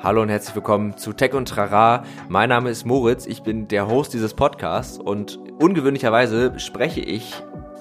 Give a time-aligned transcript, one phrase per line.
[0.00, 2.04] Hallo und herzlich willkommen zu Tech und Trara.
[2.28, 7.34] Mein Name ist Moritz, ich bin der Host dieses Podcasts und ungewöhnlicherweise spreche ich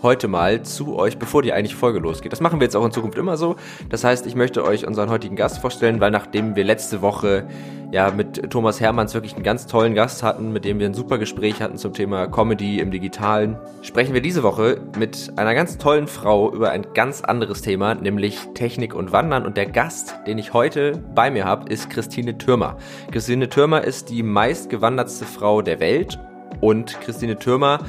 [0.04, 2.32] heute mal zu euch, bevor die eigentlich Folge losgeht.
[2.32, 3.56] Das machen wir jetzt auch in Zukunft immer so.
[3.90, 7.48] Das heißt, ich möchte euch unseren heutigen Gast vorstellen, weil nachdem wir letzte Woche
[7.92, 11.18] ja mit Thomas Hermanns wirklich einen ganz tollen Gast hatten, mit dem wir ein super
[11.18, 16.08] Gespräch hatten zum Thema Comedy im Digitalen, sprechen wir diese Woche mit einer ganz tollen
[16.08, 19.46] Frau über ein ganz anderes Thema, nämlich Technik und Wandern.
[19.46, 22.78] Und der Gast, den ich heute bei mir habe, ist Christine Türmer.
[23.12, 26.20] Christine Türmer ist die meistgewandertste Frau der Welt
[26.60, 27.80] und Christine Türmer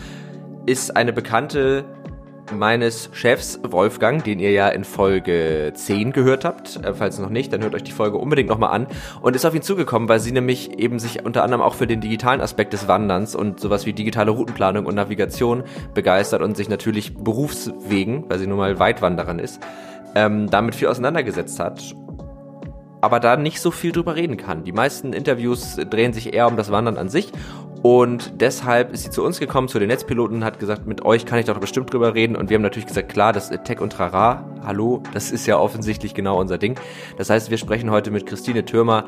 [0.67, 1.87] ist eine bekannte
[2.53, 6.85] meines Chefs Wolfgang, den ihr ja in Folge 10 gehört habt.
[6.85, 8.87] Äh, falls noch nicht, dann hört euch die Folge unbedingt nochmal an.
[9.21, 12.01] Und ist auf ihn zugekommen, weil sie nämlich eben sich unter anderem auch für den
[12.01, 17.15] digitalen Aspekt des Wanderns und sowas wie digitale Routenplanung und Navigation begeistert und sich natürlich
[17.15, 19.61] berufswegen, weil sie nun mal Weitwanderin ist,
[20.15, 21.95] ähm, damit viel auseinandergesetzt hat
[23.01, 24.65] aber da nicht so viel drüber reden kann.
[24.65, 27.33] Die meisten Interviews drehen sich eher um das Wandern an sich
[27.83, 31.27] und deshalb ist sie zu uns gekommen, zu den Netzpiloten, und hat gesagt, mit euch
[31.27, 32.35] kann ich doch bestimmt drüber reden.
[32.35, 36.15] Und wir haben natürlich gesagt, klar, das Tech und Trara, hallo, das ist ja offensichtlich
[36.15, 36.79] genau unser Ding.
[37.17, 39.05] Das heißt, wir sprechen heute mit Christine Türmer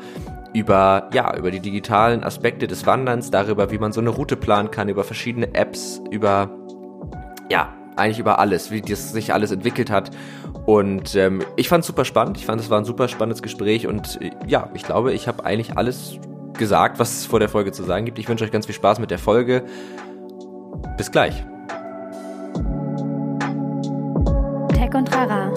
[0.53, 4.71] über, ja, über die digitalen Aspekte des Wanderns, darüber, wie man so eine Route planen
[4.71, 6.49] kann, über verschiedene Apps, über,
[7.49, 10.11] ja, eigentlich über alles, wie das sich alles entwickelt hat.
[10.65, 12.37] Und ähm, ich fand es super spannend.
[12.37, 15.43] Ich fand, es war ein super spannendes Gespräch und äh, ja, ich glaube, ich habe
[15.43, 16.19] eigentlich alles
[16.57, 18.19] gesagt, was es vor der Folge zu sagen gibt.
[18.19, 19.63] Ich wünsche euch ganz viel Spaß mit der Folge.
[20.97, 21.43] Bis gleich.
[24.73, 25.53] Tech und Trara,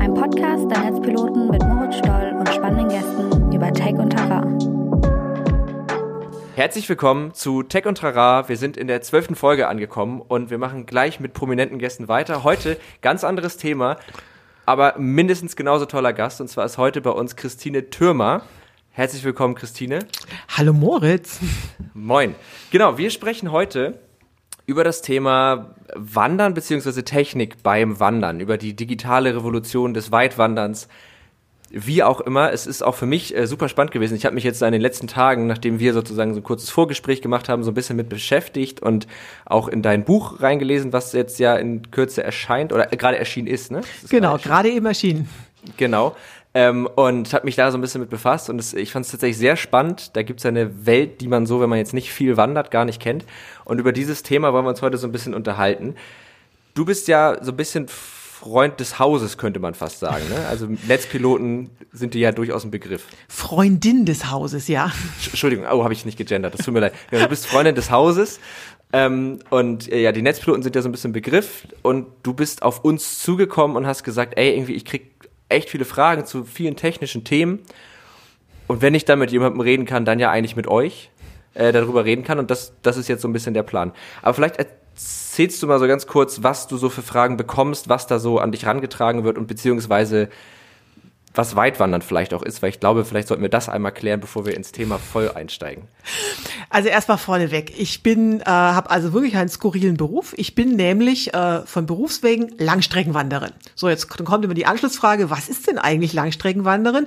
[0.00, 4.46] ein Podcast der Netzpiloten mit Moritz Stoll und spannenden Gästen über Tech und Trara.
[6.54, 8.48] Herzlich willkommen zu Tech und Trara.
[8.48, 12.44] Wir sind in der zwölften Folge angekommen und wir machen gleich mit prominenten Gästen weiter.
[12.44, 13.96] Heute ganz anderes Thema,
[14.66, 16.40] aber mindestens genauso toller Gast.
[16.40, 18.42] Und zwar ist heute bei uns Christine Türmer.
[18.94, 20.00] Herzlich willkommen, Christine.
[20.48, 21.40] Hallo Moritz.
[21.94, 22.34] Moin.
[22.70, 23.98] Genau, wir sprechen heute
[24.66, 27.00] über das Thema Wandern bzw.
[27.00, 30.88] Technik beim Wandern, über die digitale Revolution des Weitwanderns.
[31.70, 34.14] Wie auch immer, es ist auch für mich äh, super spannend gewesen.
[34.14, 37.22] Ich habe mich jetzt in den letzten Tagen, nachdem wir sozusagen so ein kurzes Vorgespräch
[37.22, 39.06] gemacht haben, so ein bisschen mit beschäftigt und
[39.46, 43.48] auch in dein Buch reingelesen, was jetzt ja in Kürze erscheint oder äh, gerade erschienen
[43.48, 43.80] ist, ne?
[44.02, 45.30] Ist genau, gerade eben erschienen.
[45.78, 46.14] Genau.
[46.54, 49.10] Ähm, und habe mich da so ein bisschen mit befasst und das, ich fand es
[49.10, 50.14] tatsächlich sehr spannend.
[50.16, 52.84] Da gibt es eine Welt, die man so, wenn man jetzt nicht viel wandert, gar
[52.84, 53.24] nicht kennt.
[53.64, 55.94] Und über dieses Thema wollen wir uns heute so ein bisschen unterhalten.
[56.74, 60.28] Du bist ja so ein bisschen Freund des Hauses, könnte man fast sagen.
[60.28, 60.46] Ne?
[60.48, 63.04] Also Netzpiloten sind dir ja durchaus ein Begriff.
[63.28, 64.92] Freundin des Hauses, ja.
[65.24, 66.92] Entschuldigung, oh, habe ich nicht gegendert, das tut mir leid.
[67.12, 68.40] Ja, du bist Freundin des Hauses
[68.92, 72.62] ähm, und äh, ja, die Netzpiloten sind ja so ein bisschen Begriff und du bist
[72.62, 75.11] auf uns zugekommen und hast gesagt, ey, irgendwie, ich krieg
[75.52, 77.60] echt viele Fragen zu vielen technischen Themen.
[78.66, 81.10] Und wenn ich dann mit jemandem reden kann, dann ja eigentlich mit euch
[81.54, 82.38] äh, darüber reden kann.
[82.38, 83.92] Und das, das ist jetzt so ein bisschen der Plan.
[84.22, 88.06] Aber vielleicht erzählst du mal so ganz kurz, was du so für Fragen bekommst, was
[88.06, 90.28] da so an dich rangetragen wird und beziehungsweise
[91.34, 94.44] was Weitwandern vielleicht auch ist, weil ich glaube, vielleicht sollten wir das einmal klären, bevor
[94.44, 95.84] wir ins Thema voll einsteigen.
[96.68, 97.72] Also erstmal vorneweg.
[97.78, 100.34] Ich bin, äh, habe also wirklich einen skurrilen Beruf.
[100.36, 103.52] Ich bin nämlich äh, von Berufswegen Langstreckenwanderin.
[103.74, 107.06] So, jetzt kommt immer die Anschlussfrage, was ist denn eigentlich Langstreckenwanderin?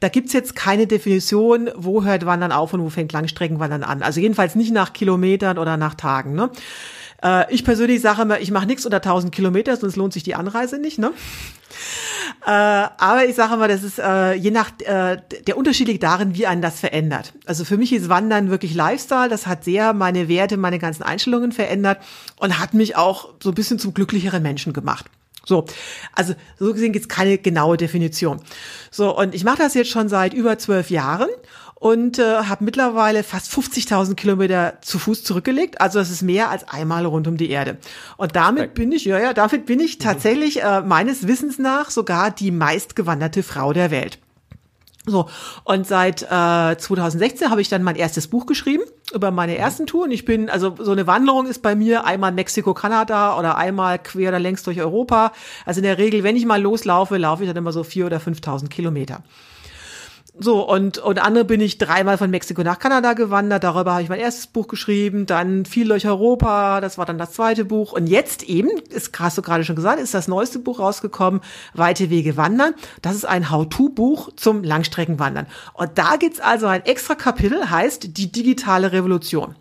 [0.00, 4.02] Da gibt's jetzt keine Definition, wo hört Wandern auf und wo fängt Langstreckenwandern an.
[4.02, 6.34] Also jedenfalls nicht nach Kilometern oder nach Tagen.
[6.34, 6.50] Ne?
[7.22, 10.34] Äh, ich persönlich sage immer, ich mache nichts unter 1000 Kilometer, sonst lohnt sich die
[10.34, 10.98] Anreise nicht.
[10.98, 11.12] Ne?
[12.44, 16.34] Äh, aber ich sage mal, das ist äh, je nach äh, der Unterschied liegt darin,
[16.34, 17.34] wie einen das verändert.
[17.46, 19.28] Also für mich ist Wandern wirklich Lifestyle.
[19.28, 21.98] Das hat sehr meine Werte, meine ganzen Einstellungen verändert
[22.38, 25.06] und hat mich auch so ein bisschen zum glücklicheren Menschen gemacht.
[25.44, 25.66] So,
[26.14, 28.40] also so gesehen gibt es keine genaue Definition.
[28.90, 31.28] So, und ich mache das jetzt schon seit über zwölf Jahren
[31.82, 35.80] und äh, habe mittlerweile fast 50.000 Kilometer zu Fuß zurückgelegt.
[35.80, 37.76] Also das ist mehr als einmal rund um die Erde.
[38.16, 40.02] Und damit bin ich, ja, ja, damit bin ich mhm.
[40.04, 44.20] tatsächlich äh, meines Wissens nach sogar die meistgewanderte Frau der Welt.
[45.06, 45.28] So,
[45.64, 50.12] und seit äh, 2016 habe ich dann mein erstes Buch geschrieben über meine ersten Touren.
[50.12, 54.28] Ich bin, also so eine Wanderung ist bei mir einmal Mexiko, Kanada oder einmal quer
[54.28, 55.32] oder längs durch Europa.
[55.66, 58.18] Also in der Regel, wenn ich mal loslaufe, laufe ich dann immer so vier oder
[58.18, 59.24] 5.000 Kilometer.
[60.38, 63.64] So, und, und andere bin ich dreimal von Mexiko nach Kanada gewandert.
[63.64, 65.26] Darüber habe ich mein erstes Buch geschrieben.
[65.26, 66.80] Dann viel durch Europa.
[66.80, 67.92] Das war dann das zweite Buch.
[67.92, 71.42] Und jetzt eben, ist, hast du gerade schon gesagt, ist das neueste Buch rausgekommen,
[71.74, 72.72] Weite Wege wandern.
[73.02, 75.46] Das ist ein How-To-Buch zum Langstreckenwandern.
[75.74, 79.54] Und da gibt's also ein extra Kapitel, heißt die digitale Revolution.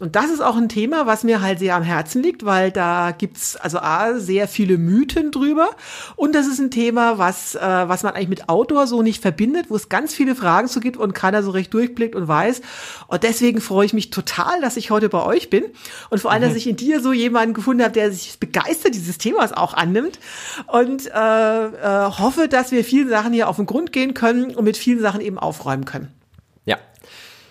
[0.00, 3.12] Und das ist auch ein Thema, was mir halt sehr am Herzen liegt, weil da
[3.12, 5.70] gibt's also A, sehr viele Mythen drüber.
[6.16, 9.66] Und das ist ein Thema, was, äh, was man eigentlich mit Outdoor so nicht verbindet,
[9.70, 12.62] wo es ganz viele Fragen zu gibt und keiner so recht durchblickt und weiß.
[13.06, 15.64] Und deswegen freue ich mich total, dass ich heute bei euch bin.
[16.10, 19.18] Und vor allem, dass ich in dir so jemanden gefunden habe, der sich begeistert dieses
[19.18, 20.18] Themas auch annimmt.
[20.66, 24.64] Und äh, äh, hoffe, dass wir vielen Sachen hier auf den Grund gehen können und
[24.64, 26.23] mit vielen Sachen eben aufräumen können.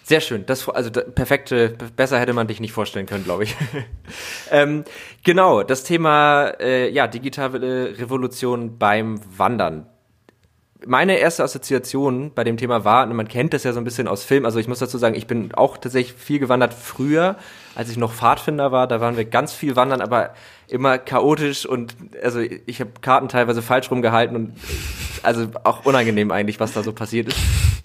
[0.03, 0.45] Sehr schön.
[0.45, 3.55] Das, also perfekte, besser hätte man dich nicht vorstellen können, glaube ich.
[4.51, 4.83] ähm,
[5.23, 9.87] genau, das Thema äh, ja, digitale Revolution beim Wandern.
[10.85, 14.23] Meine erste Assoziation bei dem Thema war, man kennt das ja so ein bisschen aus
[14.23, 17.37] Film, also ich muss dazu sagen, ich bin auch tatsächlich viel gewandert früher,
[17.75, 20.33] als ich noch Pfadfinder war, da waren wir ganz viel wandern, aber
[20.67, 24.53] immer chaotisch und also ich habe Karten teilweise falsch rumgehalten und
[25.23, 27.37] also auch unangenehm eigentlich, was da so passiert ist.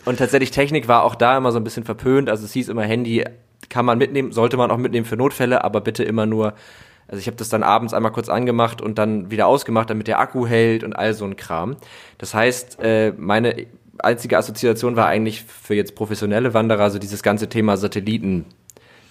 [0.04, 2.28] Und tatsächlich Technik war auch da immer so ein bisschen verpönt.
[2.28, 3.24] Also es hieß immer Handy
[3.68, 6.54] kann man mitnehmen, sollte man auch mitnehmen für Notfälle, aber bitte immer nur.
[7.08, 10.20] Also ich habe das dann abends einmal kurz angemacht und dann wieder ausgemacht, damit der
[10.20, 11.76] Akku hält und all so ein Kram.
[12.18, 13.66] Das heißt, äh, meine
[13.98, 18.44] einzige Assoziation war eigentlich für jetzt professionelle Wanderer so dieses ganze Thema Satelliten.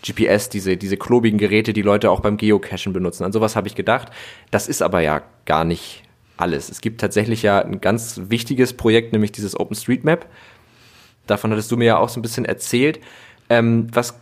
[0.05, 3.23] GPS, diese, diese klobigen Geräte, die Leute auch beim Geocachen benutzen.
[3.23, 4.09] An sowas habe ich gedacht.
[4.51, 6.03] Das ist aber ja gar nicht
[6.37, 6.69] alles.
[6.69, 10.27] Es gibt tatsächlich ja ein ganz wichtiges Projekt, nämlich dieses OpenStreetMap.
[11.25, 12.99] Davon hattest du mir ja auch so ein bisschen erzählt.
[13.49, 14.17] Ähm, was,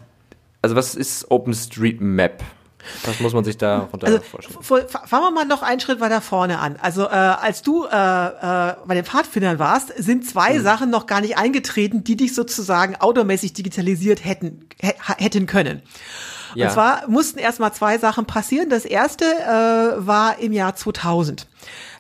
[0.61, 2.41] also was ist OpenStreetMap?
[3.05, 4.87] Was muss man sich da runter also, vorstellen?
[4.87, 6.77] Fangen wir mal noch einen Schritt weiter vorne an.
[6.81, 10.63] Also äh, als du äh, äh, bei den Pfadfindern warst, sind zwei mhm.
[10.63, 14.67] Sachen noch gar nicht eingetreten, die dich sozusagen automäßig digitalisiert hätten,
[15.17, 15.81] hätten können.
[16.55, 16.67] Ja.
[16.67, 18.69] Und zwar mussten erstmal zwei Sachen passieren.
[18.69, 21.47] Das erste äh, war im Jahr 2000.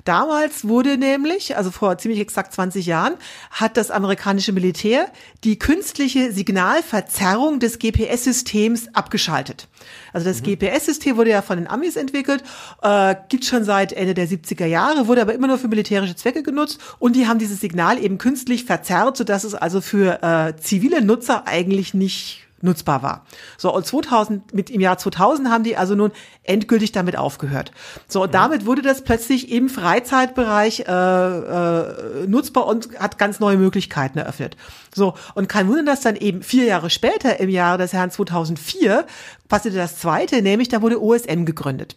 [0.05, 3.15] Damals wurde nämlich, also vor ziemlich exakt 20 Jahren,
[3.49, 5.07] hat das amerikanische Militär
[5.43, 9.67] die künstliche Signalverzerrung des GPS-Systems abgeschaltet.
[10.13, 10.57] Also das mhm.
[10.59, 12.43] GPS-System wurde ja von den Amis entwickelt,
[12.83, 16.43] äh, gibt schon seit Ende der 70er Jahre, wurde aber immer nur für militärische Zwecke
[16.43, 21.03] genutzt und die haben dieses Signal eben künstlich verzerrt, sodass es also für äh, zivile
[21.03, 23.25] Nutzer eigentlich nicht nutzbar war.
[23.57, 26.11] So, und 2000, mit im Jahr 2000 haben die also nun
[26.43, 27.71] endgültig damit aufgehört.
[28.07, 28.33] So, und mhm.
[28.33, 34.57] damit wurde das plötzlich im Freizeitbereich äh, äh, nutzbar und hat ganz neue Möglichkeiten eröffnet.
[34.93, 39.05] So, und kein Wunder, dass dann eben vier Jahre später, im Jahre des Herrn 2004,
[39.47, 41.95] passierte das Zweite, nämlich da wurde OSM gegründet.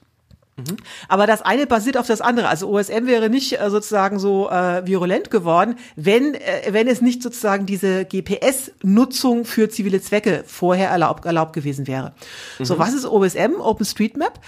[0.59, 0.77] Mhm.
[1.07, 2.49] Aber das eine basiert auf das andere.
[2.49, 7.23] Also OSM wäre nicht äh, sozusagen so äh, virulent geworden, wenn, äh, wenn es nicht
[7.23, 12.13] sozusagen diese GPS-Nutzung für zivile Zwecke vorher erlaubt, erlaubt gewesen wäre.
[12.59, 12.65] Mhm.
[12.65, 14.41] So, was ist OSM, OpenStreetMap?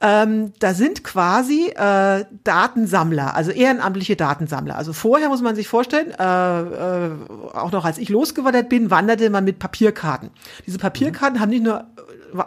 [0.00, 4.76] Ähm, da sind quasi äh, Datensammler, also ehrenamtliche Datensammler.
[4.76, 7.10] Also vorher muss man sich vorstellen, äh, äh,
[7.52, 10.30] auch noch als ich losgewandert bin, wanderte man mit Papierkarten.
[10.66, 11.42] Diese Papierkarten mhm.
[11.42, 11.84] haben nicht nur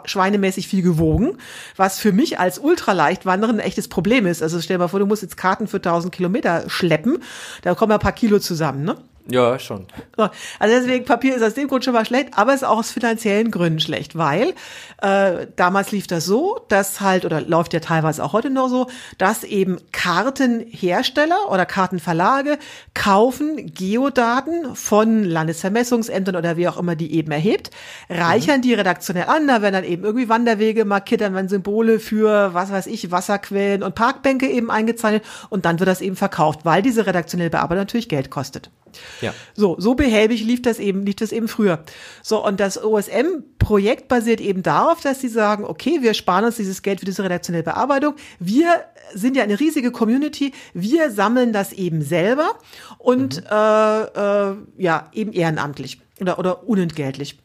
[0.04, 1.38] schweinemäßig viel gewogen,
[1.76, 4.42] was für mich als Ultraleichtwanderer ein echtes Problem ist.
[4.42, 7.18] Also stell dir mal vor, du musst jetzt Karten für 1000 Kilometer schleppen,
[7.62, 8.96] da kommen ja ein paar Kilo zusammen, ne?
[9.28, 9.86] Ja, schon.
[10.16, 12.90] Also deswegen, Papier ist aus dem Grund schon mal schlecht, aber es ist auch aus
[12.90, 14.54] finanziellen Gründen schlecht, weil
[15.00, 18.88] äh, damals lief das so, dass halt, oder läuft ja teilweise auch heute noch so,
[19.18, 22.58] dass eben Kartenhersteller oder Kartenverlage
[22.94, 27.70] kaufen Geodaten von Landesvermessungsämtern oder wie auch immer die eben erhebt,
[28.10, 28.62] reichern mhm.
[28.62, 32.72] die redaktionell an, da werden dann eben irgendwie Wanderwege markiert, dann werden Symbole für, was
[32.72, 37.06] weiß ich, Wasserquellen und Parkbänke eben eingezeichnet und dann wird das eben verkauft, weil diese
[37.06, 38.70] redaktionelle Bearbeitung natürlich Geld kostet.
[39.20, 39.34] Ja.
[39.54, 41.84] So, so behäbig lief das eben, lief das eben früher.
[42.22, 46.82] So, und das OSM-Projekt basiert eben darauf, dass sie sagen, okay, wir sparen uns dieses
[46.82, 48.14] Geld für diese redaktionelle Bearbeitung.
[48.38, 50.52] Wir sind ja eine riesige Community.
[50.74, 52.58] Wir sammeln das eben selber
[52.98, 53.46] und mhm.
[53.50, 54.02] äh,
[54.50, 57.38] äh, ja, eben ehrenamtlich oder, oder unentgeltlich.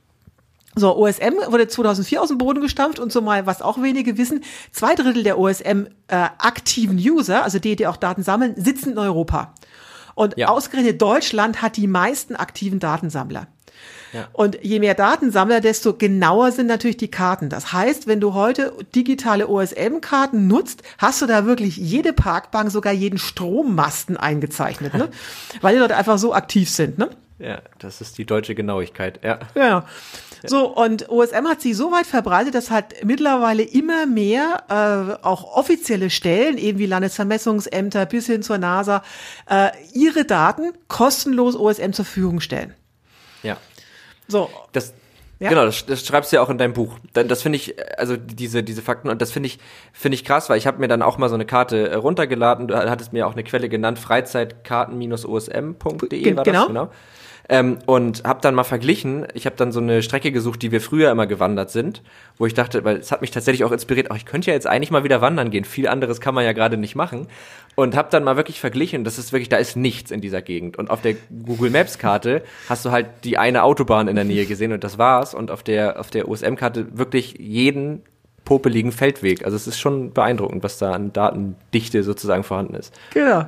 [0.78, 4.44] So, OSM wurde 2004 aus dem Boden gestampft und so mal, was auch wenige wissen,
[4.72, 9.00] zwei Drittel der OSM äh, aktiven User, also die, die auch Daten sammeln, sitzen in
[9.00, 9.56] Europa.
[10.18, 10.48] Und ja.
[10.48, 13.46] ausgerechnet Deutschland hat die meisten aktiven Datensammler.
[14.12, 14.28] Ja.
[14.34, 17.50] Und je mehr Datensammler, desto genauer sind natürlich die Karten.
[17.50, 22.94] Das heißt, wenn du heute digitale OSM-Karten nutzt, hast du da wirklich jede Parkbank, sogar
[22.94, 25.10] jeden Strommasten eingezeichnet, ne?
[25.62, 26.98] weil die dort einfach so aktiv sind.
[26.98, 27.12] Ne?
[27.38, 29.20] Ja, das ist die deutsche Genauigkeit.
[29.24, 29.38] Ja.
[29.54, 29.86] Ja.
[30.46, 35.56] So, und OSM hat sich so weit verbreitet, dass halt mittlerweile immer mehr äh, auch
[35.56, 39.04] offizielle Stellen, eben wie Landesvermessungsämter bis hin zur NASA,
[39.50, 42.74] äh, ihre Daten kostenlos OSM zur Verfügung stellen.
[43.44, 43.58] Ja.
[44.28, 44.50] So.
[44.72, 44.94] Das,
[45.40, 45.50] ja.
[45.50, 46.98] Genau, das, das schreibst du ja auch in deinem Buch.
[47.14, 49.60] Das finde ich, also diese diese Fakten und das finde ich
[49.94, 52.68] finde ich krass, weil ich habe mir dann auch mal so eine Karte äh, runtergeladen.
[52.68, 56.44] Du hattest mir auch eine Quelle genannt, freizeitkarten-osm.de war genau.
[56.44, 56.90] das genau.
[57.50, 60.82] Ähm, und habe dann mal verglichen, ich habe dann so eine Strecke gesucht, die wir
[60.82, 62.02] früher immer gewandert sind,
[62.38, 64.68] wo ich dachte, weil es hat mich tatsächlich auch inspiriert, ach, ich könnte ja jetzt
[64.68, 67.28] eigentlich mal wieder wandern gehen, viel anderes kann man ja gerade nicht machen.
[67.76, 70.78] Und habe dann mal wirklich verglichen, das ist wirklich, da ist nichts in dieser Gegend.
[70.78, 74.46] Und auf der Google Maps Karte hast du halt die eine Autobahn in der Nähe
[74.46, 75.34] gesehen und das war's.
[75.34, 78.02] Und auf der, auf der USM-Karte wirklich jeden
[78.48, 79.44] popeligen Feldweg.
[79.44, 82.94] Also es ist schon beeindruckend, was da an Datendichte sozusagen vorhanden ist.
[83.14, 83.46] Genau.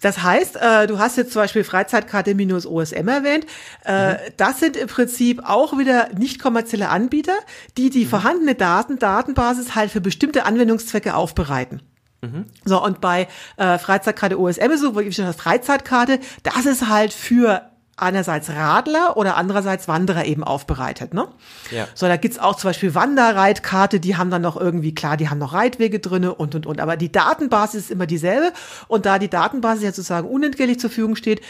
[0.00, 3.46] Das heißt, äh, du hast jetzt zum Beispiel Freizeitkarte minus OSM erwähnt.
[3.84, 4.16] Äh, mhm.
[4.38, 7.36] Das sind im Prinzip auch wieder nicht kommerzielle Anbieter,
[7.78, 8.08] die die mhm.
[8.08, 11.80] vorhandene Daten, Datenbasis halt für bestimmte Anwendungszwecke aufbereiten.
[12.20, 12.46] Mhm.
[12.64, 17.12] So, und bei äh, Freizeitkarte OSM ist so, wie schon das Freizeitkarte, das ist halt
[17.12, 21.12] für einerseits Radler oder andererseits Wanderer eben aufbereitet.
[21.12, 21.28] Ne?
[21.70, 21.86] Ja.
[21.94, 25.38] So, da gibt's auch zum Beispiel Wanderreitkarte, die haben dann noch irgendwie, klar, die haben
[25.38, 26.80] noch Reitwege drinne und, und, und.
[26.80, 28.52] Aber die Datenbasis ist immer dieselbe.
[28.88, 31.42] Und da die Datenbasis ja sozusagen unentgeltlich zur Verfügung steht,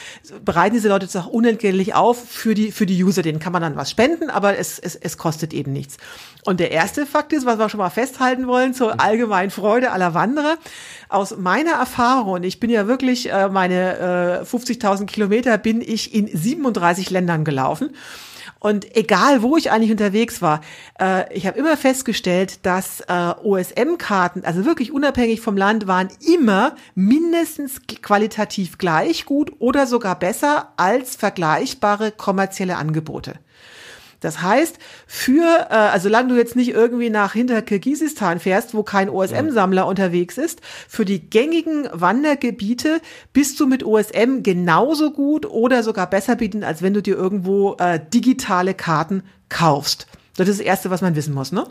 [0.45, 3.23] bereiten diese Leute das auch unentgeltlich auf für die, für die User.
[3.23, 5.97] Denen kann man dann was spenden, aber es, es, es kostet eben nichts.
[6.45, 10.13] Und der erste Fakt ist, was wir schon mal festhalten wollen, zur allgemeinen Freude aller
[10.13, 10.57] Wanderer.
[11.12, 16.26] Aus meiner Erfahrung, ich bin ja wirklich, äh, meine äh, 50.000 Kilometer bin ich in
[16.26, 17.90] 37 Ländern gelaufen.
[18.59, 20.62] Und egal, wo ich eigentlich unterwegs war,
[20.99, 26.76] äh, ich habe immer festgestellt, dass äh, OSM-Karten, also wirklich unabhängig vom Land, waren immer
[26.95, 33.35] mindestens qualitativ gleich gut oder sogar besser als vergleichbare kommerzielle Angebote.
[34.23, 38.83] Das heißt, für, äh, also solange du jetzt nicht irgendwie nach hinter Kirgisistan fährst, wo
[38.83, 43.00] kein OSM-Sammler unterwegs ist, für die gängigen Wandergebiete
[43.33, 47.75] bist du mit OSM genauso gut oder sogar besser bieten, als wenn du dir irgendwo
[47.75, 50.07] äh, digitale Karten kaufst.
[50.37, 51.67] Das ist das Erste, was man wissen muss, ne?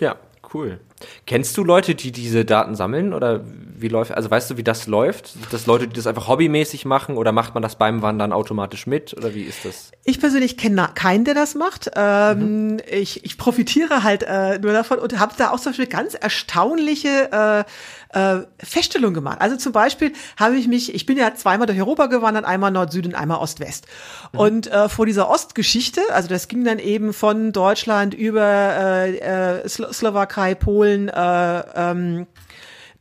[0.00, 0.16] Ja,
[0.54, 0.80] cool.
[1.26, 4.86] Kennst du Leute, die diese Daten sammeln oder wie läuft, also weißt du, wie das
[4.86, 5.28] läuft?
[5.28, 8.86] Sind das Leute, die das einfach hobbymäßig machen oder macht man das beim Wandern automatisch
[8.86, 9.92] mit oder wie ist das?
[10.04, 11.90] Ich persönlich kenne keinen, der das macht.
[11.96, 12.80] Ähm, mhm.
[12.90, 17.32] ich, ich profitiere halt äh, nur davon und habe da auch zum Beispiel ganz erstaunliche
[17.32, 17.64] äh,
[18.12, 19.40] äh, Feststellung gemacht.
[19.40, 23.06] Also zum Beispiel habe ich mich, ich bin ja zweimal durch Europa gewandert, einmal Nord-Süd
[23.06, 23.86] und einmal Ost-West.
[24.32, 24.38] Mhm.
[24.38, 29.68] Und äh, vor dieser Ostgeschichte, also das ging dann eben von Deutschland über äh, äh,
[29.68, 32.26] Slowakei, Polen, äh, ähm,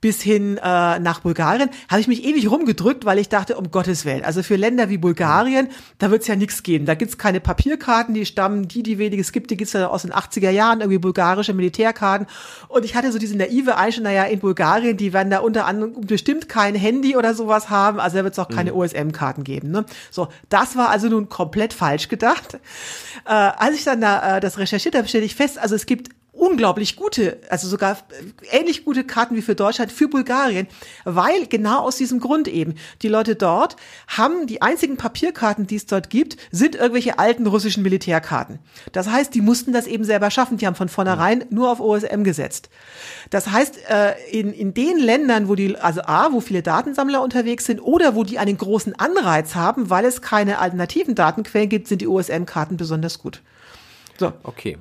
[0.01, 4.05] bis hin äh, nach Bulgarien, habe ich mich ewig rumgedrückt, weil ich dachte, um Gottes
[4.05, 6.85] Willen, also für Länder wie Bulgarien, da wird es ja nichts geben.
[6.85, 10.03] Da gibt's keine Papierkarten, die stammen, die, die wenig es gibt, die gibt's ja aus
[10.03, 12.27] den 80er Jahren, irgendwie bulgarische Militärkarten.
[12.67, 16.01] Und ich hatte so diese naive Einstellung, naja, in Bulgarien, die werden da unter anderem
[16.01, 18.77] bestimmt kein Handy oder sowas haben, also da wird es auch keine mhm.
[18.77, 19.71] OSM-Karten geben.
[19.71, 19.85] Ne?
[20.11, 22.59] So, das war also nun komplett falsch gedacht.
[23.25, 26.09] Äh, als ich dann da äh, das recherchiert habe, stelle ich fest, also es gibt
[26.39, 27.97] unglaublich gute, also sogar
[28.51, 30.67] ähnlich gute Karten wie für Deutschland, für Bulgarien,
[31.03, 33.75] weil genau aus diesem Grund eben, die Leute dort
[34.07, 38.59] haben die einzigen Papierkarten, die es dort gibt, sind irgendwelche alten russischen Militärkarten.
[38.91, 42.23] Das heißt, die mussten das eben selber schaffen, die haben von vornherein nur auf OSM
[42.23, 42.69] gesetzt.
[43.29, 47.65] Das heißt, äh, in, in den Ländern, wo die, also A, wo viele Datensammler unterwegs
[47.65, 52.01] sind oder wo die einen großen Anreiz haben, weil es keine alternativen Datenquellen gibt, sind
[52.01, 53.41] die OSM-Karten besonders gut.
[54.17, 54.33] So.
[54.43, 54.77] Okay.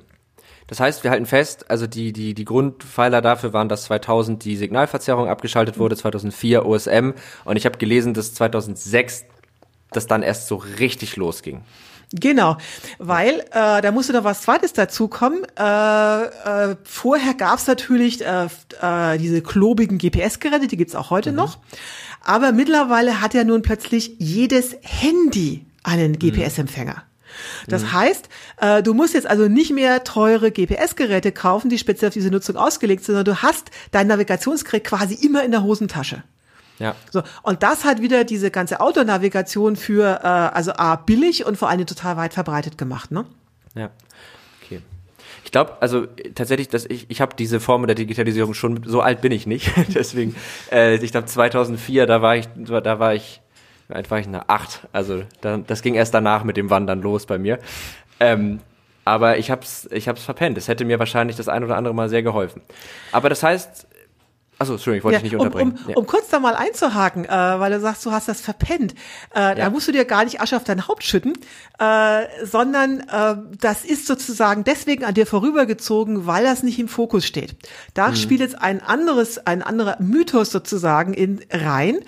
[0.69, 4.55] Das heißt, wir halten fest, also die, die, die Grundpfeiler dafür waren, dass 2000 die
[4.55, 9.25] Signalverzerrung abgeschaltet wurde, 2004 OSM und ich habe gelesen, dass 2006
[9.89, 11.63] das dann erst so richtig losging.
[12.11, 12.57] Genau,
[12.99, 15.43] weil äh, da musste noch was Zweites dazukommen.
[15.57, 18.47] Äh, äh, vorher gab's natürlich äh,
[18.79, 21.37] äh, diese klobigen GPS-Geräte, die gibt's auch heute mhm.
[21.37, 21.57] noch.
[22.23, 26.19] Aber mittlerweile hat ja nun plötzlich jedes Handy einen mhm.
[26.19, 27.08] GPS-Empfänger.
[27.67, 27.93] Das mhm.
[27.93, 32.31] heißt, äh, du musst jetzt also nicht mehr teure GPS-Geräte kaufen, die speziell auf diese
[32.31, 36.23] Nutzung ausgelegt sind, sondern du hast dein Navigationsgerät quasi immer in der Hosentasche.
[36.79, 36.95] Ja.
[37.11, 41.69] So, und das hat wieder diese ganze Outdoor-Navigation für, äh, also A, billig und vor
[41.69, 43.25] allem total weit verbreitet gemacht, ne?
[43.75, 43.91] Ja.
[44.63, 44.81] Okay.
[45.43, 49.21] Ich glaube, also tatsächlich, dass ich, ich habe diese Form der Digitalisierung schon, so alt
[49.21, 49.71] bin ich nicht.
[49.93, 50.35] Deswegen,
[50.71, 53.41] äh, ich glaube 2004, da war ich, da war ich
[53.89, 54.27] alt war ich?
[54.27, 54.87] Na, acht.
[54.91, 57.59] Also das ging erst danach mit dem Wandern los bei mir.
[58.19, 58.59] Ähm,
[59.05, 60.57] aber ich hab's, ich hab's verpennt.
[60.57, 62.61] Es hätte mir wahrscheinlich das ein oder andere Mal sehr geholfen.
[63.11, 63.87] Aber das heißt,
[64.61, 65.71] Achso, Entschuldigung, ich wollte ja, dich nicht unterbrechen.
[65.71, 65.95] Um, um, ja.
[65.95, 68.93] um kurz da mal einzuhaken, äh, weil du sagst, du hast das verpennt.
[69.33, 69.55] Äh, ja.
[69.55, 71.37] Da musst du dir gar nicht Asche auf dein Haupt schütten,
[71.79, 77.25] äh, sondern äh, das ist sozusagen deswegen an dir vorübergezogen, weil das nicht im Fokus
[77.25, 77.55] steht.
[77.93, 78.15] Da mhm.
[78.17, 81.99] spielt jetzt ein anderes, ein anderer Mythos sozusagen in rein,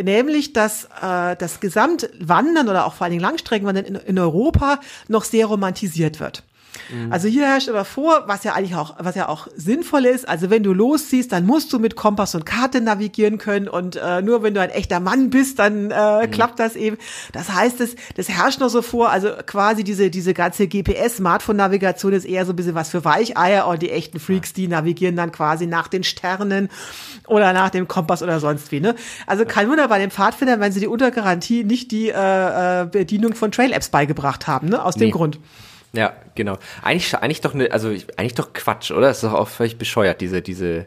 [0.00, 5.24] nämlich dass äh, das Gesamtwandern oder auch vor allen Dingen Langstreckenwandern in, in Europa noch
[5.24, 6.42] sehr romantisiert wird.
[6.90, 7.12] Mhm.
[7.12, 10.28] Also hier herrscht aber vor, was ja eigentlich auch, was ja auch sinnvoll ist.
[10.28, 14.22] Also wenn du losziehst, dann musst du mit Kompass und Karte navigieren können und äh,
[14.22, 16.30] nur wenn du ein echter Mann bist, dann äh, mhm.
[16.30, 16.96] klappt das eben.
[17.32, 19.10] Das heißt, es, das herrscht noch so vor.
[19.10, 23.82] Also quasi diese diese ganze GPS-Smartphone-Navigation ist eher so ein bisschen was für Weicheier und
[23.82, 26.68] die echten Freaks, die navigieren dann quasi nach den Sternen
[27.26, 28.80] oder nach dem Kompass oder sonst wie.
[28.80, 28.94] Ne?
[29.26, 32.86] Also kein Wunder bei den Pfadfindern, wenn sie die unter Garantie nicht die äh, äh,
[32.86, 34.84] Bedienung von Trail-Apps beigebracht haben, ne?
[34.84, 35.06] aus nee.
[35.06, 35.38] dem Grund.
[35.94, 36.58] Ja, genau.
[36.82, 39.08] Eigentlich, eigentlich doch ne, also eigentlich doch Quatsch, oder?
[39.08, 40.86] Das ist doch auch völlig bescheuert, diese, diese,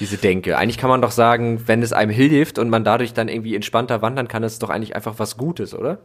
[0.00, 0.58] diese Denke.
[0.58, 4.02] Eigentlich kann man doch sagen, wenn es einem hilft und man dadurch dann irgendwie entspannter
[4.02, 5.98] wandern kann, ist es doch eigentlich einfach was Gutes, oder?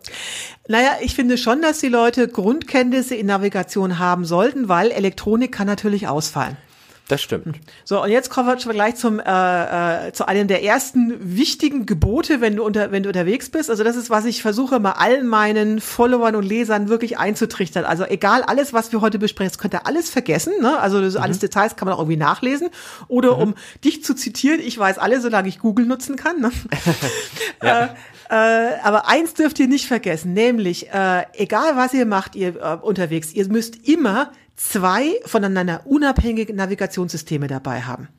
[0.67, 5.67] Naja, ich finde schon, dass die Leute Grundkenntnisse in Navigation haben sollten, weil Elektronik kann
[5.67, 6.57] natürlich ausfallen.
[7.07, 7.57] Das stimmt.
[7.85, 11.85] So, und jetzt kommen wir schon gleich zum, äh, äh, zu einem der ersten wichtigen
[11.85, 13.69] Gebote, wenn du, unter, wenn du unterwegs bist.
[13.69, 17.85] Also das ist, was ich versuche, mal allen meinen Followern und Lesern wirklich einzutrichtern.
[17.85, 20.53] Also egal, alles, was wir heute besprechen, das könnt ihr alles vergessen.
[20.59, 20.77] Ne?
[20.79, 21.15] Also mhm.
[21.17, 22.69] alles Details kann man auch irgendwie nachlesen.
[23.07, 23.41] Oder mhm.
[23.41, 26.41] um dich zu zitieren, ich weiß alle, solange ich Google nutzen kann.
[26.41, 26.51] Ne?
[27.63, 27.85] ja.
[27.85, 27.87] äh,
[28.29, 32.77] äh, aber eins dürft ihr nicht vergessen, nämlich, äh, egal was ihr macht, ihr äh,
[32.81, 38.09] unterwegs, ihr müsst immer zwei voneinander unabhängige Navigationssysteme dabei haben.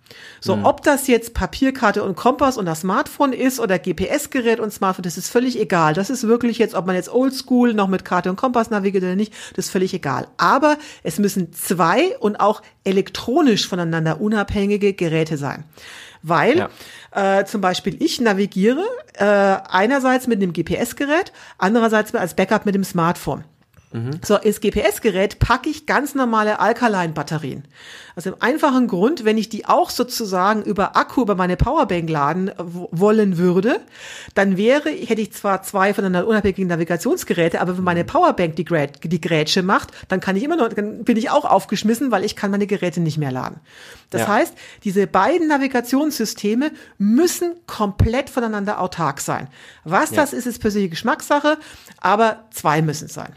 [0.40, 0.64] So, mhm.
[0.64, 5.18] ob das jetzt Papierkarte und Kompass und das Smartphone ist oder GPS-Gerät und Smartphone, das
[5.18, 5.94] ist völlig egal.
[5.94, 9.16] Das ist wirklich jetzt, ob man jetzt oldschool noch mit Karte und Kompass navigiert oder
[9.16, 10.28] nicht, das ist völlig egal.
[10.36, 15.64] Aber es müssen zwei und auch elektronisch voneinander unabhängige Geräte sein.
[16.22, 16.68] Weil
[17.14, 17.40] ja.
[17.40, 22.84] äh, zum Beispiel ich navigiere äh, einerseits mit einem GPS-Gerät, andererseits als Backup mit dem
[22.84, 23.44] Smartphone.
[23.90, 24.20] Mhm.
[24.22, 27.64] So, ins GPS-Gerät packe ich ganz normale Alkaline-Batterien.
[28.14, 32.50] Also im einfachen Grund, wenn ich die auch sozusagen über Akku, über meine Powerbank laden
[32.58, 33.80] wollen würde,
[34.34, 38.88] dann wäre, hätte ich zwar zwei voneinander unabhängigen Navigationsgeräte, aber wenn meine Powerbank die, Grä
[39.02, 42.36] die Grätsche macht, dann kann ich immer noch, dann bin ich auch aufgeschmissen, weil ich
[42.36, 43.60] kann meine Geräte nicht mehr laden.
[44.10, 44.28] Das ja.
[44.28, 44.54] heißt,
[44.84, 49.48] diese beiden Navigationssysteme müssen komplett voneinander autark sein.
[49.84, 50.16] Was ja.
[50.16, 51.56] das ist, ist persönliche Geschmackssache,
[52.00, 53.32] aber zwei müssen sein.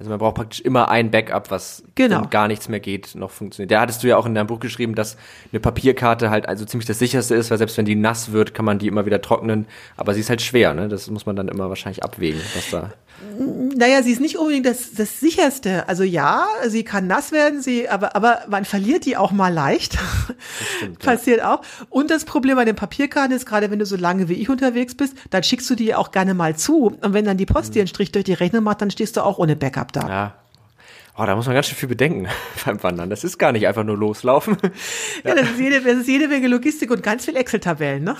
[0.00, 2.26] Also man braucht praktisch immer ein Backup, was genau.
[2.30, 3.70] gar nichts mehr geht, noch funktioniert.
[3.70, 5.18] Da hattest du ja auch in deinem Buch geschrieben, dass
[5.52, 8.64] eine Papierkarte halt also ziemlich das sicherste ist, weil selbst wenn die nass wird, kann
[8.64, 9.66] man die immer wieder trocknen.
[9.98, 10.88] Aber sie ist halt schwer, ne?
[10.88, 12.94] Das muss man dann immer wahrscheinlich abwägen, was da.
[13.76, 15.88] Naja, sie ist nicht unbedingt das, das sicherste.
[15.88, 19.98] Also ja, sie kann nass werden, sie, aber, aber man verliert die auch mal leicht.
[20.76, 21.54] Stimmt, Passiert ja.
[21.54, 21.62] auch.
[21.90, 24.94] Und das Problem bei den Papierkarten ist, gerade wenn du so lange wie ich unterwegs
[24.94, 26.96] bist, dann schickst du die auch gerne mal zu.
[27.00, 27.72] Und wenn dann die Post mhm.
[27.74, 30.08] dir einen Strich durch die Rechnung macht, dann stehst du auch ohne Backup da.
[30.08, 30.34] Ja,
[31.16, 32.28] Oh, da muss man ganz schön viel bedenken
[32.64, 33.10] beim Wandern.
[33.10, 34.56] Das ist gar nicht einfach nur loslaufen.
[35.24, 38.16] Ja, das, ist jede, das ist jede Menge Logistik und ganz viel Excel-Tabellen, ne?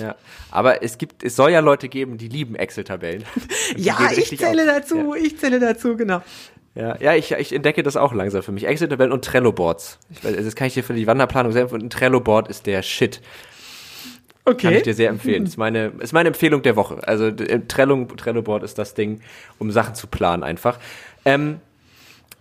[0.00, 0.14] Ja,
[0.50, 3.24] aber es gibt, es soll ja Leute geben, die lieben Excel-Tabellen.
[3.76, 4.78] ja, ich zähle auf.
[4.78, 5.22] dazu, ja.
[5.24, 6.22] ich zähle dazu, genau.
[6.74, 8.66] Ja, ja ich, ich entdecke das auch langsam für mich.
[8.66, 9.98] Excel-Tabellen und Trello-Boards.
[10.22, 11.70] Das kann ich dir für die Wanderplanung sagen.
[11.70, 13.20] Und ein Trello-Board ist der Shit.
[14.44, 14.66] Okay.
[14.66, 15.44] Kann ich dir sehr empfehlen.
[15.44, 17.00] ist meine, ist meine Empfehlung der Woche.
[17.06, 19.22] Also Trello, Trello-Board ist das Ding,
[19.58, 20.78] um Sachen zu planen einfach.
[21.24, 21.60] Ähm,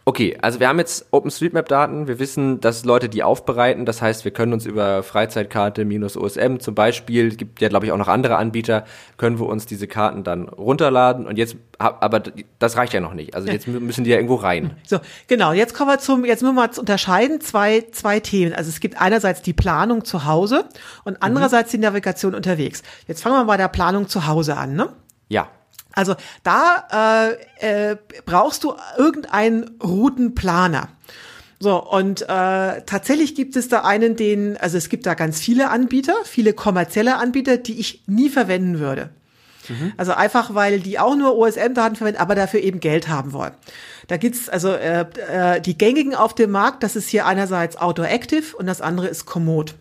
[0.06, 2.08] Okay, also wir haben jetzt OpenStreetMap-Daten.
[2.08, 3.86] Wir wissen, dass Leute die aufbereiten.
[3.86, 7.92] Das heißt, wir können uns über Freizeitkarte minus OSM zum Beispiel, gibt ja glaube ich
[7.94, 8.84] auch noch andere Anbieter,
[9.16, 11.26] können wir uns diese Karten dann runterladen.
[11.26, 12.22] Und jetzt, aber
[12.60, 13.34] das reicht ja noch nicht.
[13.34, 14.72] Also jetzt müssen die ja irgendwo rein.
[14.86, 15.54] So, genau.
[15.54, 18.54] Jetzt kommen wir zum, jetzt müssen wir mal unterscheiden zwei, zwei Themen.
[18.54, 20.66] Also es gibt einerseits die Planung zu Hause
[21.04, 21.78] und andererseits mhm.
[21.78, 22.84] die Navigation unterwegs.
[23.08, 24.90] Jetzt fangen wir mal bei der Planung zu Hause an, ne?
[25.30, 25.48] Ja.
[25.94, 27.30] Also da
[27.62, 30.90] äh, äh, brauchst du irgendeinen Routenplaner.
[31.60, 35.70] So, und äh, tatsächlich gibt es da einen, den, also es gibt da ganz viele
[35.70, 39.12] Anbieter, viele kommerzielle Anbieter, die ich nie verwenden würde.
[39.70, 39.94] Mhm.
[39.96, 43.54] Also einfach, weil die auch nur OSM-Daten verwenden, aber dafür eben Geld haben wollen.
[44.08, 48.10] Da gibt's also äh, äh, die gängigen auf dem Markt, das ist hier einerseits Outdoor
[48.10, 49.76] Active und das andere ist Komoot.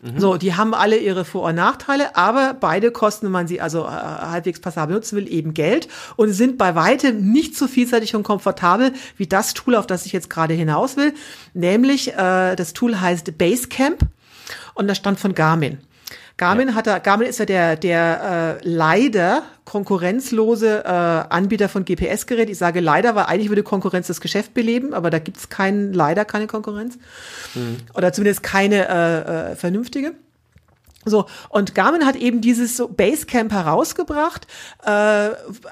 [0.00, 0.20] Mhm.
[0.20, 3.84] So, die haben alle ihre Vor- und Nachteile, aber beide kosten, wenn man sie also
[3.84, 8.22] äh, halbwegs passabel nutzen will, eben Geld und sind bei weitem nicht so vielseitig und
[8.22, 11.14] komfortabel wie das Tool, auf das ich jetzt gerade hinaus will.
[11.52, 14.02] Nämlich, äh, das Tool heißt Basecamp
[14.74, 15.78] und das stand von Garmin.
[16.38, 16.74] Garmin ja.
[16.74, 22.48] hat da, Garmin ist ja der, der äh, leider konkurrenzlose äh, Anbieter von GPS-Gerät.
[22.48, 26.24] Ich sage leider, weil eigentlich würde Konkurrenz das Geschäft beleben, aber da gibt's keinen, leider
[26.24, 26.96] keine Konkurrenz.
[27.54, 27.76] Mhm.
[27.92, 30.14] Oder zumindest keine äh, äh, vernünftige.
[31.08, 34.46] So, und Garmin hat eben dieses so Basecamp herausgebracht
[34.84, 34.90] äh,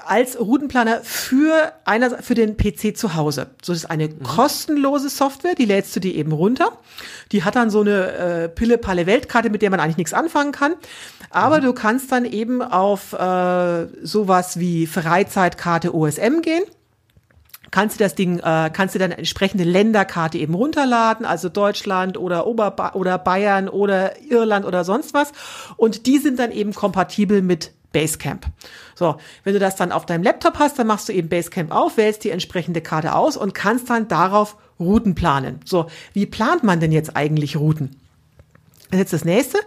[0.05, 3.47] als Routenplaner für einer für den PC zu Hause.
[3.61, 4.23] So das ist eine mhm.
[4.23, 6.71] kostenlose Software, die lädst du dir eben runter.
[7.31, 10.73] Die hat dann so eine äh, Pille-Palle-Weltkarte, mit der man eigentlich nichts anfangen kann.
[11.29, 11.63] Aber mhm.
[11.65, 16.63] du kannst dann eben auf äh, sowas wie Freizeitkarte OSM gehen
[17.71, 22.47] kannst du das Ding, äh, kannst du dann entsprechende Länderkarte eben runterladen, also Deutschland oder
[22.47, 25.31] Ober oder Bayern oder Irland oder sonst was.
[25.75, 28.45] Und die sind dann eben kompatibel mit Basecamp.
[28.95, 31.97] So, wenn du das dann auf deinem Laptop hast, dann machst du eben Basecamp auf,
[31.97, 35.59] wählst die entsprechende Karte aus und kannst dann darauf Routen planen.
[35.65, 37.95] So, wie plant man denn jetzt eigentlich Routen?
[38.91, 39.57] Jetzt das nächste.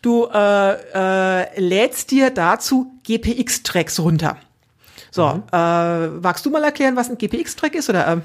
[0.00, 4.38] Du äh, äh, lädst dir dazu GPX-Tracks runter.
[5.12, 5.42] So, mhm.
[5.52, 8.08] äh, magst du mal erklären, was ein GPX-Track ist oder?
[8.08, 8.22] Ähm?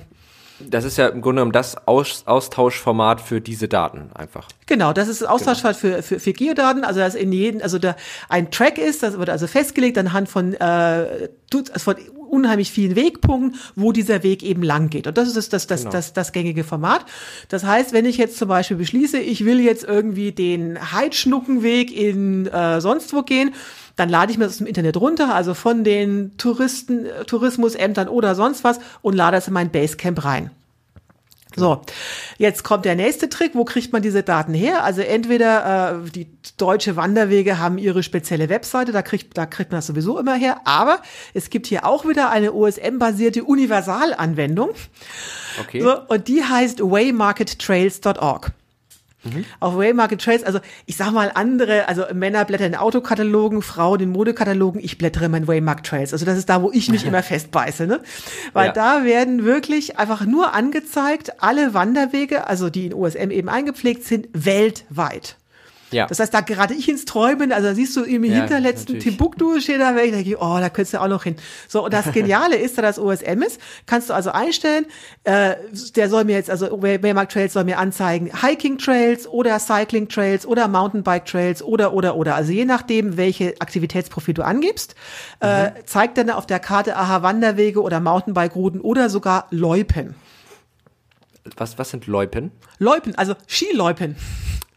[0.59, 4.47] Das ist ja im Grunde genommen das Aus Austauschformat für diese Daten einfach.
[4.65, 5.97] Genau, das ist das Austauschformat genau.
[5.97, 7.95] für, für, für Geodaten, also das in jedem, also da
[8.27, 11.29] ein Track ist, das wird also festgelegt anhand von, äh,
[11.77, 11.95] von
[12.29, 15.07] unheimlich vielen Wegpunkten, wo dieser Weg eben lang geht.
[15.07, 15.91] Und das ist das, das, das, genau.
[15.91, 17.05] das, das gängige Format.
[17.49, 22.47] Das heißt, wenn ich jetzt zum Beispiel beschließe, ich will jetzt irgendwie den Heidschnuckenweg in
[22.47, 23.53] äh, sonst wo gehen,
[23.97, 28.35] dann lade ich mir das aus dem Internet runter, also von den Touristen, Tourismusämtern oder
[28.35, 30.51] sonst was und lade es in mein Basecamp rein.
[31.55, 31.81] So,
[32.37, 33.55] jetzt kommt der nächste Trick.
[33.55, 34.83] Wo kriegt man diese Daten her?
[34.83, 39.79] Also entweder äh, die deutsche Wanderwege haben ihre spezielle Webseite, da kriegt, da kriegt man
[39.79, 40.61] das sowieso immer her.
[40.65, 41.01] Aber
[41.33, 44.69] es gibt hier auch wieder eine OSM-basierte Universalanwendung.
[45.59, 45.81] Okay.
[45.81, 48.51] So, und die heißt waymarkettrails.org.
[49.27, 49.45] Mhm.
[49.59, 54.09] Auf Waymarket Trails, also ich sag mal andere, also Männer blättern in Autokatalogen, Frauen in
[54.09, 56.13] Modekatalogen, ich blättere in meinen Waymarket Trails.
[56.13, 58.01] Also das ist da, wo ich mich immer festbeiße, ne?
[58.53, 58.73] Weil ja.
[58.73, 64.27] da werden wirklich einfach nur angezeigt, alle Wanderwege, also die in OSM eben eingepflegt sind,
[64.33, 65.37] weltweit.
[65.91, 66.07] Ja.
[66.07, 69.15] Das heißt, da gerade ich ins Träumen, also da siehst du im ja, hinterletzten natürlich.
[69.15, 71.35] Timbuktu steht da, ich denke, oh, da könntest du auch noch hin.
[71.67, 74.85] So, und das Geniale ist, da das OSM ist, kannst du also einstellen,
[75.23, 75.55] äh,
[75.95, 80.45] der soll mir jetzt, also Waymark Trails soll mir anzeigen, Hiking Trails oder Cycling Trails
[80.45, 82.35] oder Mountainbike Trails oder, oder, oder.
[82.35, 84.95] Also je nachdem, welche Aktivitätsprofil du angibst,
[85.39, 85.77] äh, mhm.
[85.77, 90.15] äh, zeigt dann auf der Karte, aha, Wanderwege oder Mountainbike-Routen oder sogar Loipen.
[91.55, 92.51] Was, was sind Loipen?
[92.77, 94.17] Loipen, also Skiloipen.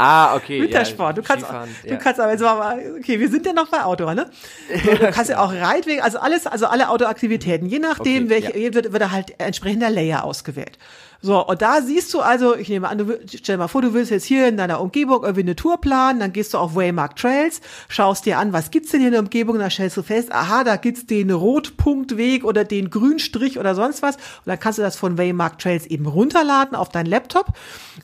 [0.00, 0.62] Ah, okay.
[0.62, 1.16] Wintersport.
[1.16, 1.46] Ja, du kannst,
[1.86, 4.30] du kannst aber jetzt mal, okay, wir sind ja noch bei Outdoor, ne?
[4.68, 7.66] Du kannst ja auch Reitwege, also alles, also alle Outdoor-Aktivitäten.
[7.66, 8.74] Je nachdem, okay, welche, ja.
[8.74, 10.78] wird, wird halt entsprechender Layer ausgewählt.
[11.22, 13.92] So, und da siehst du also, ich nehme an, du, stell dir mal vor, du
[13.92, 17.16] willst jetzt hier in deiner Umgebung irgendwie eine Tour planen, dann gehst du auf Waymark
[17.16, 20.32] Trails, schaust dir an, was gibt's denn hier in der Umgebung, dann stellst du fest,
[20.32, 24.82] aha, da gibt's den Rotpunktweg oder den Grünstrich oder sonst was, und dann kannst du
[24.82, 27.48] das von Waymark Trails eben runterladen auf deinen Laptop,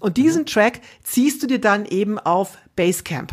[0.01, 0.47] und diesen mhm.
[0.47, 3.33] Track ziehst du dir dann eben auf Basecamp.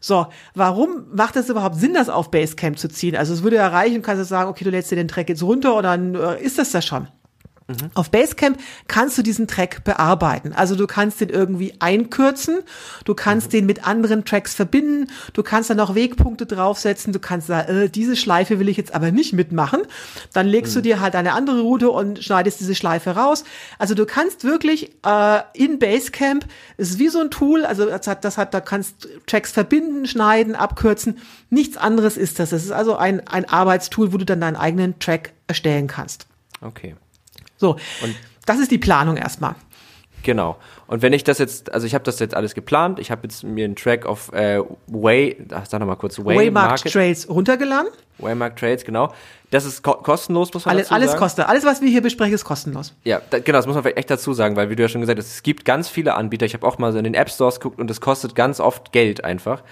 [0.00, 3.14] So, warum macht es überhaupt Sinn, das auf Basecamp zu ziehen?
[3.14, 5.76] Also es würde erreichen, kannst du sagen, okay, du lädst dir den Track jetzt runter
[5.76, 7.06] und dann äh, ist das das schon.
[7.72, 7.90] Mhm.
[7.94, 8.58] Auf Basecamp
[8.88, 10.52] kannst du diesen Track bearbeiten.
[10.52, 12.58] Also du kannst den irgendwie einkürzen,
[13.04, 13.50] du kannst mhm.
[13.50, 17.88] den mit anderen Tracks verbinden, du kannst da noch Wegpunkte draufsetzen, du kannst sagen, äh,
[17.88, 19.82] diese Schleife will ich jetzt aber nicht mitmachen.
[20.32, 20.78] Dann legst mhm.
[20.78, 23.44] du dir halt eine andere Route und schneidest diese Schleife raus.
[23.78, 28.06] Also du kannst wirklich äh, in Basecamp, es ist wie so ein Tool, also das
[28.06, 31.18] hat, das hat, da kannst Tracks verbinden, schneiden, abkürzen.
[31.50, 32.50] Nichts anderes ist das.
[32.50, 36.26] Das ist also ein, ein Arbeitstool, wo du dann deinen eigenen Track erstellen kannst.
[36.60, 36.94] Okay.
[37.62, 39.54] So, und das ist die Planung erstmal.
[40.24, 40.56] Genau.
[40.88, 43.44] Und wenn ich das jetzt, also ich habe das jetzt alles geplant, ich habe jetzt
[43.44, 47.92] mir einen Track auf äh, Way, sag noch mal kurz, Way Waymark Market, Trails runtergeladen.
[48.18, 49.12] Waymark Trails, genau.
[49.52, 51.08] Das ist ko kostenlos, muss man alles, dazu sagen.
[51.08, 51.48] Alles kostet.
[51.48, 52.94] Alles, was wir hier besprechen, ist kostenlos.
[53.04, 55.02] Ja, da, genau, das muss man vielleicht echt dazu sagen, weil wie du ja schon
[55.02, 56.46] gesagt hast, es gibt ganz viele Anbieter.
[56.46, 58.90] Ich habe auch mal so in den App Stores geguckt und das kostet ganz oft
[58.90, 59.62] Geld einfach.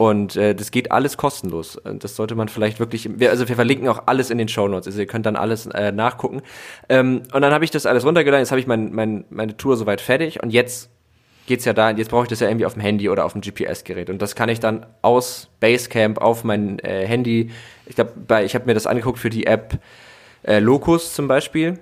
[0.00, 1.78] Und äh, das geht alles kostenlos.
[1.84, 4.98] Das sollte man vielleicht wirklich, also wir verlinken auch alles in den Show Notes, also
[4.98, 6.40] ihr könnt dann alles äh, nachgucken.
[6.88, 9.76] Ähm, und dann habe ich das alles runtergeladen, jetzt habe ich mein, mein, meine Tour
[9.76, 10.88] soweit fertig und jetzt
[11.44, 13.42] geht's ja da, jetzt brauche ich das ja irgendwie auf dem Handy oder auf dem
[13.42, 14.08] GPS-Gerät.
[14.08, 17.50] Und das kann ich dann aus Basecamp auf mein äh, Handy,
[17.84, 19.80] ich glaube, ich habe mir das angeguckt für die App
[20.44, 21.78] äh, Locus zum Beispiel.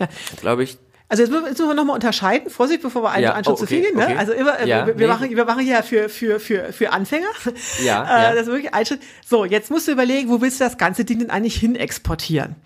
[0.00, 0.08] Ja.
[0.40, 3.52] Glaube ich, also jetzt, müssen wir nochmal unterscheiden, Vorsicht, bevor wir einen, ja, einen Schritt
[3.52, 3.96] oh, okay, zu viel gehen.
[3.96, 4.04] Ne?
[4.04, 4.16] Okay.
[4.16, 5.06] Also immer, äh, ja, wir, nee.
[5.06, 7.28] machen, wir machen ja für, für, für, für Anfänger.
[7.84, 8.34] Ja, äh.
[8.34, 9.00] Das ist wirklich ein Schritt.
[9.24, 12.56] So, jetzt musst du überlegen, wo willst du das ganze Ding denn eigentlich hin exportieren?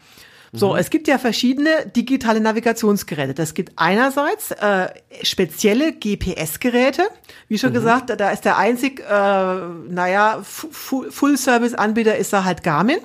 [0.53, 0.79] So, mhm.
[0.79, 3.35] es gibt ja verschiedene digitale Navigationsgeräte.
[3.35, 4.89] Das gibt einerseits äh,
[5.23, 7.03] spezielle GPS-Geräte.
[7.49, 7.75] Wie schon mhm.
[7.75, 12.99] gesagt, da ist der einzig, äh, naja, Full-Service-Anbieter ist da halt Garmin.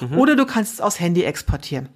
[0.00, 0.18] Mhm.
[0.18, 1.88] Oder du kannst es aus Handy exportieren.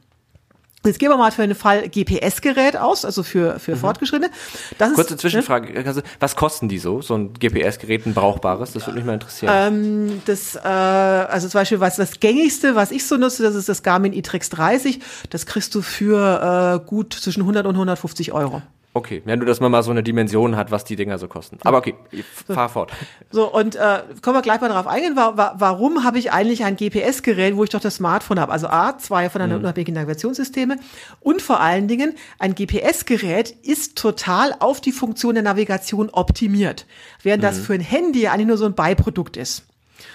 [0.86, 3.80] Jetzt gehen wir mal für einen Fall GPS-Gerät aus, also für, für mhm.
[3.80, 4.30] Fortgeschrittene.
[4.78, 6.02] Das Kurze ist, Zwischenfrage, ne?
[6.20, 8.72] was kosten die so, so ein GPS-Gerät, ein brauchbares?
[8.72, 9.52] Das würde mich mal interessieren.
[9.54, 13.68] Ähm, das, äh, also zum Beispiel, was das gängigste, was ich so nutze, das ist
[13.68, 15.00] das Garmin iTrex 30.
[15.30, 18.62] Das kriegst du für äh, gut zwischen 100 und 150 Euro.
[18.96, 21.58] Okay, ja, nur dass man mal so eine Dimension hat, was die Dinger so kosten.
[21.64, 21.94] Aber okay,
[22.48, 22.92] fahr fort.
[23.30, 26.64] So, und äh, können wir gleich mal darauf eingehen, wa wa warum habe ich eigentlich
[26.64, 28.52] ein GPS-Gerät, wo ich doch das Smartphone habe?
[28.52, 29.64] Also A, zwei voneinander mhm.
[29.64, 30.78] unabhängige Navigationssysteme
[31.20, 36.86] und vor allen Dingen, ein GPS-Gerät ist total auf die Funktion der Navigation optimiert,
[37.22, 37.48] während mhm.
[37.48, 39.65] das für ein Handy eigentlich nur so ein Beiprodukt ist.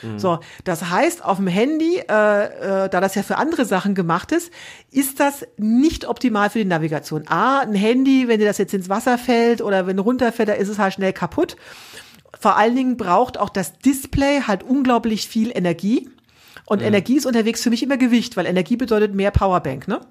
[0.02, 0.20] Mhm.
[0.20, 4.32] So, das heißt, auf dem Handy, äh, äh, da das ja für andere Sachen gemacht
[4.32, 4.52] ist,
[4.92, 7.28] ist das nicht optimal für die Navigation.
[7.28, 10.70] A, ein Handy, wenn dir das jetzt ins Wasser fällt oder wenn runterfällt, da ist
[10.70, 11.56] es halt schnell kaputt.
[12.40, 16.10] Vor allen Dingen braucht auch das Display halt unglaublich viel Energie.
[16.66, 16.88] Und mhm.
[16.88, 20.02] Energie ist unterwegs für mich immer Gewicht, weil Energie bedeutet mehr Powerbank, ne?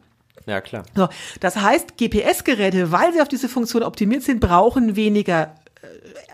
[0.47, 0.85] Ja, klar.
[0.97, 1.09] So,
[1.41, 5.55] das heißt, GPS-Geräte, weil sie auf diese Funktion optimiert sind, brauchen weniger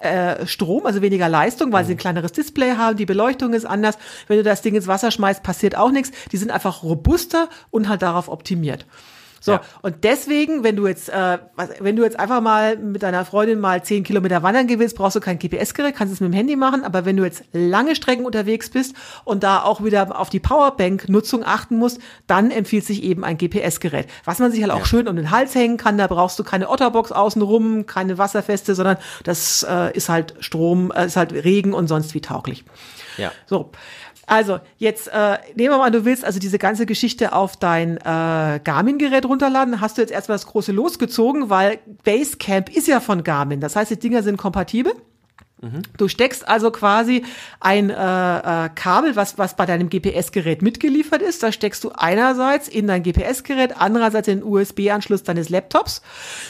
[0.03, 3.99] äh, Strom, also weniger Leistung, weil sie ein kleineres Display haben, die Beleuchtung ist anders.
[4.29, 6.11] Wenn du das Ding ins Wasser schmeißt, passiert auch nichts.
[6.33, 8.87] Die sind einfach robuster und halt darauf optimiert.
[9.41, 9.61] So, ja.
[9.83, 11.39] und deswegen, wenn du jetzt, äh,
[11.81, 15.17] wenn du jetzt einfach mal mit deiner Freundin mal zehn Kilometer wandern gehen willst, brauchst
[15.17, 18.25] du kein GPS-Gerät, kannst es mit dem Handy machen, aber wenn du jetzt lange Strecken
[18.25, 18.95] unterwegs bist
[19.25, 24.07] und da auch wieder auf die Powerbank-Nutzung achten musst, dann empfiehlt sich eben ein GPS-Gerät.
[24.25, 24.85] Was man sich halt auch ja.
[24.85, 28.97] schön um den Hals hängen kann, da brauchst du keine Otterbox außenrum, keine wasserfeste, sondern
[29.25, 32.65] das äh, ist halt Strom, äh, ist halt Regen und sonst wie tauglich.
[33.17, 33.33] Ja.
[33.47, 33.71] So.
[34.27, 38.61] Also, jetzt äh, nehmen wir mal, du willst also diese ganze Geschichte auf dein äh,
[38.63, 39.81] Garmin-Gerät runterladen.
[39.81, 43.61] Hast du jetzt erstmal das große losgezogen, weil Basecamp ist ja von Garmin.
[43.61, 44.93] Das heißt, die Dinger sind kompatibel.
[45.97, 47.25] Du steckst also quasi
[47.61, 51.43] ein äh, äh, Kabel, was, was bei deinem GPS-Gerät mitgeliefert ist.
[51.43, 56.03] Da steckst du einerseits in dein GPS-Gerät, andererseits in den USB-Anschluss deines Laptops.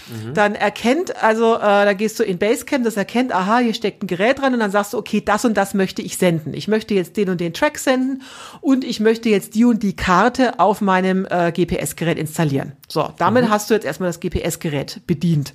[0.09, 0.35] Mhm.
[0.35, 4.09] Dann erkennt, also äh, da gehst du in Basecamp, das erkennt, aha, hier steckt ein
[4.09, 6.53] Gerät dran und dann sagst du, okay, das und das möchte ich senden.
[6.53, 8.23] Ich möchte jetzt den und den Track senden
[8.61, 12.73] und ich möchte jetzt die und die Karte auf meinem äh, GPS-Gerät installieren.
[12.89, 13.51] So, damit mhm.
[13.51, 15.55] hast du jetzt erstmal das GPS-Gerät bedient.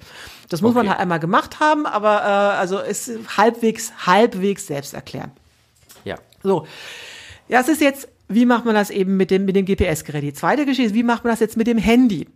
[0.51, 0.79] Das muss okay.
[0.79, 5.31] man halt einmal gemacht haben, aber äh, also ist halbwegs, halbwegs selbst erklären.
[6.03, 6.17] Ja.
[6.43, 6.67] So.
[7.47, 10.23] Das ist jetzt, wie macht man das eben mit dem, mit dem GPS-Gerät?
[10.23, 12.27] Die zweite Geschichte ist, wie macht man das jetzt mit dem Handy?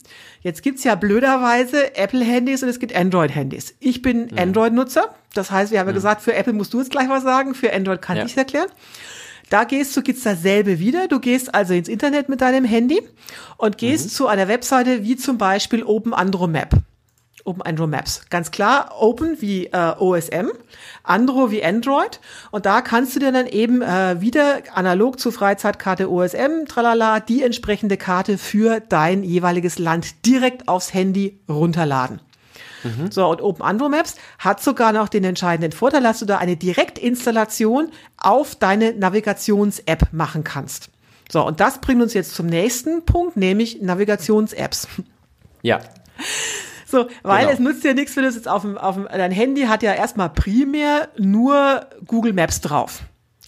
[0.41, 3.75] Jetzt gibt's ja blöderweise Apple-Handys und es gibt Android-Handys.
[3.82, 4.38] Ich bin mhm.
[4.38, 5.13] Android-Nutzer.
[5.34, 5.97] Das heißt, wir haben ja mhm.
[5.97, 8.25] gesagt, für Apple musst du jetzt gleich was sagen, für Android kann ja.
[8.25, 8.69] ich erklären.
[9.49, 11.10] Da gehst du, gibt's dasselbe wieder.
[11.10, 13.01] Du gehst also ins Internet mit deinem Handy
[13.58, 14.10] und gehst mhm.
[14.10, 16.75] zu einer Webseite wie zum Beispiel Open Andro Map.
[17.46, 18.22] Open Android Maps.
[18.30, 20.50] Ganz klar, Open wie äh, OSM,
[21.04, 22.20] Andro wie Android.
[22.52, 27.44] Und da kannst du dir dann eben äh, wieder analog zur Freizeitkarte OSM, tralala, die
[27.44, 32.20] entsprechende Karte für dein jeweiliges Land direkt aufs Handy runterladen.
[32.84, 33.12] Mhm.
[33.12, 36.56] So, und Open Andro Maps hat sogar noch den entscheidenden Vorteil, dass du da eine
[36.56, 40.90] Direktinstallation auf deine Navigations-App machen kannst.
[41.32, 44.88] So, und das bringt uns jetzt zum nächsten Punkt, nämlich Navigations-Apps.
[45.62, 45.80] Ja.
[46.96, 47.52] So, weil genau.
[47.52, 49.84] es nutzt ja nichts, wenn du es jetzt auf dem, auf dem, dein Handy hat
[49.84, 53.02] ja erstmal primär nur Google Maps drauf.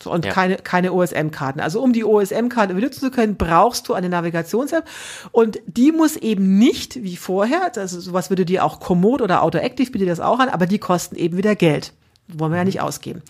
[0.04, 0.34] So, und ja.
[0.34, 1.62] keine, keine OSM-Karten.
[1.62, 4.84] Also um die OSM-Karte benutzen zu können, brauchst du eine Navigations-App.
[5.32, 9.92] Und die muss eben nicht wie vorher, also sowas würde dir auch Komoot oder AutoActive
[9.92, 11.94] bietet das auch an, aber die kosten eben wieder Geld.
[12.28, 12.68] wollen wir ja mhm.
[12.68, 13.22] nicht ausgeben.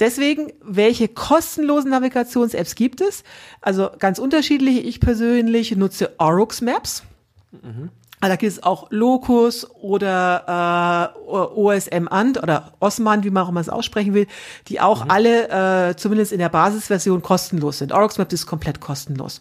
[0.00, 3.24] Deswegen, welche kostenlosen Navigations-Apps gibt es?
[3.62, 4.80] Also ganz unterschiedliche.
[4.80, 7.04] Ich persönlich nutze Orux Maps.
[7.52, 7.88] Mhm.
[8.28, 13.60] Da gibt es auch Locus oder äh, OSM Ant oder Osman, wie man auch immer
[13.60, 14.26] es aussprechen will,
[14.68, 15.10] die auch mhm.
[15.10, 17.92] alle äh, zumindest in der Basisversion kostenlos sind.
[17.92, 19.40] Orux Maps ist komplett kostenlos.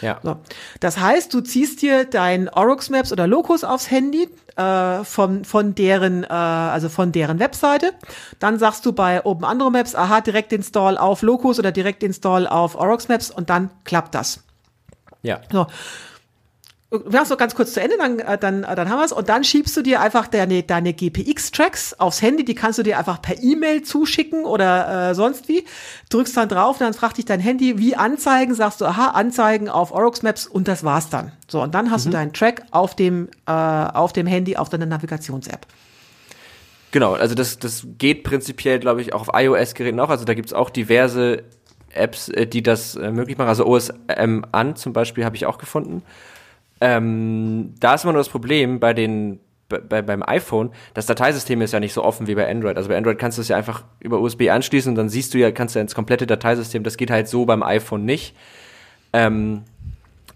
[0.00, 0.18] Ja.
[0.22, 0.38] So.
[0.80, 5.74] Das heißt, du ziehst dir dein Orux Maps oder Locus aufs Handy äh, von, von
[5.74, 7.92] deren, äh, also von deren Webseite.
[8.38, 12.46] Dann sagst du bei Open Andro Maps, aha, direkt install auf Locus oder direkt install
[12.46, 14.42] auf Orux Maps und dann klappt das.
[15.22, 15.40] Ja.
[15.50, 15.66] So
[16.90, 19.04] wir haben es noch ganz kurz zu Ende, dann, äh, dann, äh, dann haben wir
[19.04, 19.12] es.
[19.12, 22.98] Und dann schiebst du dir einfach deine, deine GPX-Tracks aufs Handy, die kannst du dir
[22.98, 25.64] einfach per E-Mail zuschicken oder äh, sonst wie.
[26.10, 29.90] Drückst dann drauf, dann fragt dich dein Handy, wie anzeigen, sagst du, aha, anzeigen auf
[29.90, 31.32] Orox Maps und das war's dann.
[31.48, 32.10] So, und dann hast mhm.
[32.10, 35.66] du deinen Track auf dem, äh, auf dem Handy, auf deiner Navigations-App.
[36.92, 40.08] Genau, also das, das geht prinzipiell, glaube ich, auch auf iOS-Geräten auch.
[40.08, 41.42] Also da gibt's auch diverse
[41.92, 43.48] Apps, äh, die das äh, möglich machen.
[43.48, 46.02] Also OSM an zum Beispiel habe ich auch gefunden.
[46.80, 51.72] Ähm, da ist immer nur das Problem bei den bei, beim iPhone, das Dateisystem ist
[51.72, 52.76] ja nicht so offen wie bei Android.
[52.76, 55.38] Also bei Android kannst du es ja einfach über USB anschließen und dann siehst du
[55.38, 56.84] ja, kannst du ja ins komplette Dateisystem.
[56.84, 58.36] Das geht halt so beim iPhone nicht.
[59.12, 59.62] Ähm,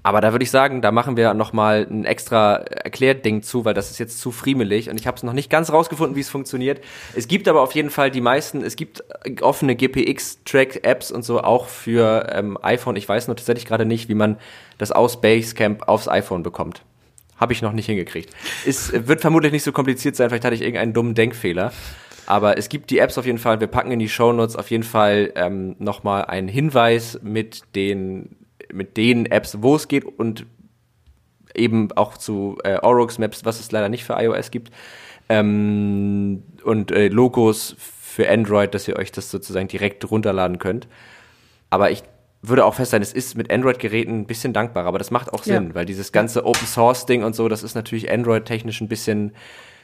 [0.03, 3.91] aber da würde ich sagen, da machen wir nochmal ein extra Erklärding zu, weil das
[3.91, 6.81] ist jetzt zu friemelig und ich habe es noch nicht ganz rausgefunden, wie es funktioniert.
[7.15, 9.05] Es gibt aber auf jeden Fall die meisten, es gibt
[9.43, 12.97] offene GPX-Track-Apps und so auch für ähm, iPhone.
[12.97, 14.39] Ich weiß nur tatsächlich gerade nicht, wie man
[14.79, 16.83] das aus Basecamp aufs iPhone bekommt.
[17.37, 18.35] Habe ich noch nicht hingekriegt.
[18.67, 21.73] Es wird vermutlich nicht so kompliziert sein, vielleicht hatte ich irgendeinen dummen Denkfehler.
[22.27, 23.61] Aber es gibt die Apps auf jeden Fall.
[23.61, 28.37] Wir packen in die Show Notes auf jeden Fall ähm, nochmal einen Hinweis mit den,
[28.73, 30.47] mit den Apps, wo es geht und
[31.55, 34.71] eben auch zu äh, Orox Maps, was es leider nicht für iOS gibt.
[35.29, 40.89] Ähm, und äh, Logos für Android, dass ihr euch das sozusagen direkt runterladen könnt.
[41.71, 42.03] Aber ich
[42.43, 45.69] würde auch feststellen, es ist mit Android-Geräten ein bisschen dankbarer, aber das macht auch Sinn,
[45.69, 45.75] ja.
[45.75, 49.33] weil dieses ganze Open-Source-Ding und so, das ist natürlich Android-technisch ein bisschen,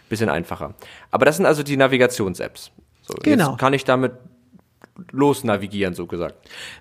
[0.08, 0.74] bisschen einfacher.
[1.10, 2.72] Aber das sind also die Navigations-Apps.
[3.02, 3.50] So, genau.
[3.50, 4.12] Jetzt kann ich damit
[5.12, 6.34] losnavigieren, so gesagt.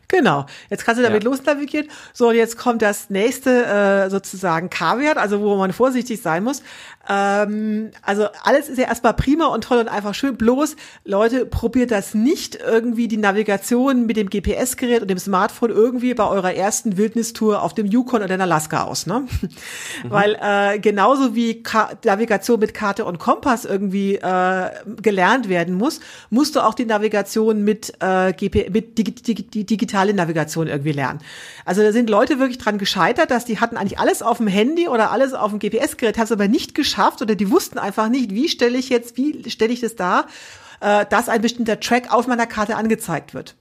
[0.07, 0.45] Genau.
[0.69, 1.29] Jetzt kannst du damit ja.
[1.29, 1.87] losnavigieren.
[2.13, 6.61] So, und jetzt kommt das nächste äh, sozusagen Kaviar, also wo man vorsichtig sein muss.
[7.07, 10.37] Ähm, also alles ist ja erstmal prima und toll und einfach schön.
[10.37, 16.13] Bloß, Leute, probiert das nicht irgendwie die Navigation mit dem GPS-Gerät und dem Smartphone irgendwie
[16.13, 19.27] bei eurer ersten Wildnistour auf dem Yukon oder in Alaska aus, ne?
[20.03, 20.09] Mhm.
[20.09, 24.69] Weil äh, genauso wie Ka Navigation mit Karte und Kompass irgendwie äh,
[25.01, 25.99] gelernt werden muss,
[26.29, 30.91] musst du auch die Navigation mit äh, GP mit dig dig dig digitale Navigation irgendwie
[30.91, 31.19] lernen.
[31.65, 34.87] Also da sind Leute wirklich dran gescheitert, dass die hatten eigentlich alles auf dem Handy
[34.87, 38.31] oder alles auf dem GPS-Gerät, haben es aber nicht geschafft oder die wussten einfach nicht,
[38.31, 40.27] wie stelle ich jetzt, wie stelle ich das dar,
[40.81, 43.55] äh, dass ein bestimmter Track auf meiner Karte angezeigt wird.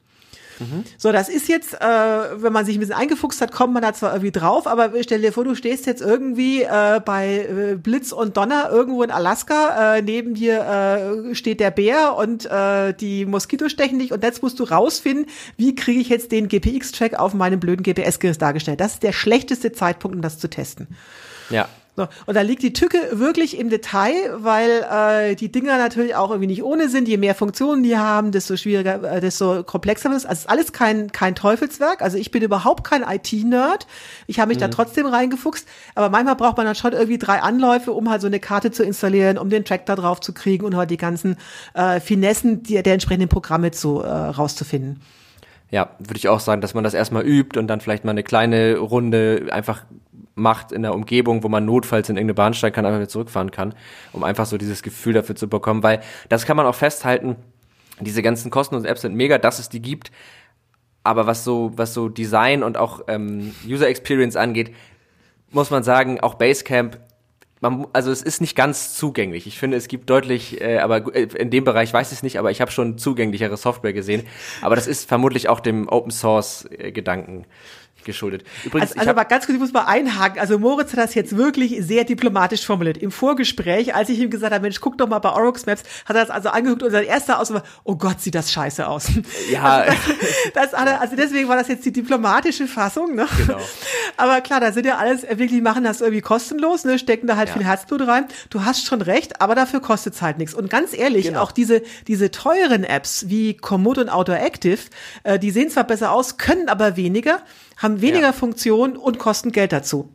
[0.58, 0.84] Mhm.
[0.98, 3.92] So, das ist jetzt, äh, wenn man sich ein bisschen eingefuchst hat, kommt man da
[3.92, 8.12] zwar irgendwie drauf, aber stell dir vor, du stehst jetzt irgendwie äh, bei äh, Blitz
[8.12, 13.26] und Donner irgendwo in Alaska, äh, neben dir äh, steht der Bär und äh, die
[13.26, 17.34] Moskitos stechen dich und jetzt musst du rausfinden, wie kriege ich jetzt den GPX-Track auf
[17.34, 18.80] meinem blöden GPS-Gerät dargestellt.
[18.80, 20.88] Das ist der schlechteste Zeitpunkt, um das zu testen.
[21.50, 26.16] Ja, so, und da liegt die Tücke wirklich im Detail, weil äh, die Dinger natürlich
[26.16, 27.06] auch irgendwie nicht ohne sind.
[27.06, 30.26] Je mehr Funktionen die haben, desto schwieriger, äh, desto komplexer wird es.
[30.26, 32.02] Also ist alles kein, kein Teufelswerk.
[32.02, 33.86] Also ich bin überhaupt kein IT-Nerd.
[34.26, 34.62] Ich habe mich mhm.
[34.62, 35.68] da trotzdem reingefuchst.
[35.94, 38.82] Aber manchmal braucht man dann schon irgendwie drei Anläufe, um halt so eine Karte zu
[38.82, 41.36] installieren, um den Track da drauf zu kriegen und halt die ganzen
[41.74, 45.00] äh, Finessen die, der entsprechenden Programme zu äh, rauszufinden.
[45.70, 48.22] Ja, würde ich auch sagen, dass man das erstmal übt und dann vielleicht mal eine
[48.22, 49.84] kleine Runde einfach
[50.34, 53.50] macht in der Umgebung, wo man notfalls in irgendeine Bahn steigen kann, einfach wieder zurückfahren
[53.50, 53.74] kann,
[54.12, 57.36] um einfach so dieses Gefühl dafür zu bekommen, weil das kann man auch festhalten,
[58.00, 60.10] diese ganzen kostenlosen Apps sind mega, dass es die gibt,
[61.04, 64.74] aber was so, was so Design und auch ähm, User Experience angeht,
[65.50, 66.98] muss man sagen, auch Basecamp
[67.64, 69.46] man, also es ist nicht ganz zugänglich.
[69.46, 72.38] Ich finde, es gibt deutlich, äh, aber äh, in dem Bereich weiß ich es nicht,
[72.38, 74.24] aber ich habe schon zugänglichere Software gesehen.
[74.60, 77.46] Aber das ist vermutlich auch dem Open Source äh, Gedanken
[78.04, 78.44] geschuldet.
[78.64, 80.38] Übrigens, also, also aber ganz kurz, ich muss mal einhaken.
[80.40, 82.98] Also Moritz hat das jetzt wirklich sehr diplomatisch formuliert.
[82.98, 86.16] Im Vorgespräch, als ich ihm gesagt habe, Mensch, guck doch mal bei Orox Maps, hat
[86.16, 89.08] er das also angeguckt und sein erster Ausdruck war, oh Gott, sieht das scheiße aus.
[89.50, 89.84] Ja.
[89.94, 90.12] Also,
[90.54, 93.14] das, das, also deswegen war das jetzt die diplomatische Fassung.
[93.14, 93.26] Ne?
[93.38, 93.58] Genau.
[94.16, 96.98] Aber klar, da sind ja alles, wirklich machen das irgendwie kostenlos, ne?
[96.98, 97.54] stecken da halt ja.
[97.54, 98.26] viel Herzblut rein.
[98.50, 100.54] Du hast schon recht, aber dafür kostet es halt nichts.
[100.54, 101.42] Und ganz ehrlich, genau.
[101.42, 104.78] auch diese, diese teuren Apps wie Komoot und Outdoor Active,
[105.24, 107.42] äh, die sehen zwar besser aus, können aber weniger
[107.76, 108.32] haben weniger ja.
[108.32, 110.08] Funktion und kosten Geld dazu.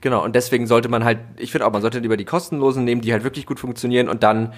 [0.00, 3.00] Genau, und deswegen sollte man halt, ich finde auch, man sollte lieber die kostenlosen nehmen,
[3.00, 4.52] die halt wirklich gut funktionieren und dann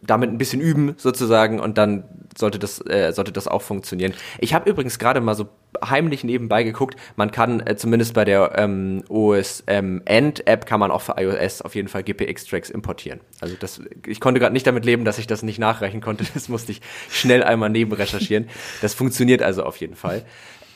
[0.00, 2.04] damit ein bisschen üben sozusagen und dann
[2.36, 4.14] sollte das äh, sollte das auch funktionieren.
[4.38, 5.48] Ich habe übrigens gerade mal so
[5.84, 10.78] heimlich nebenbei geguckt, man kann äh, zumindest bei der ähm, OS ähm, End App kann
[10.78, 13.20] man auch für iOS auf jeden Fall GPX Tracks importieren.
[13.40, 16.24] Also das ich konnte gerade nicht damit leben, dass ich das nicht nachreichen konnte.
[16.38, 18.48] Das musste ich schnell einmal neben recherchieren.
[18.80, 20.24] Das funktioniert also auf jeden Fall.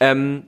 [0.01, 0.45] Ähm,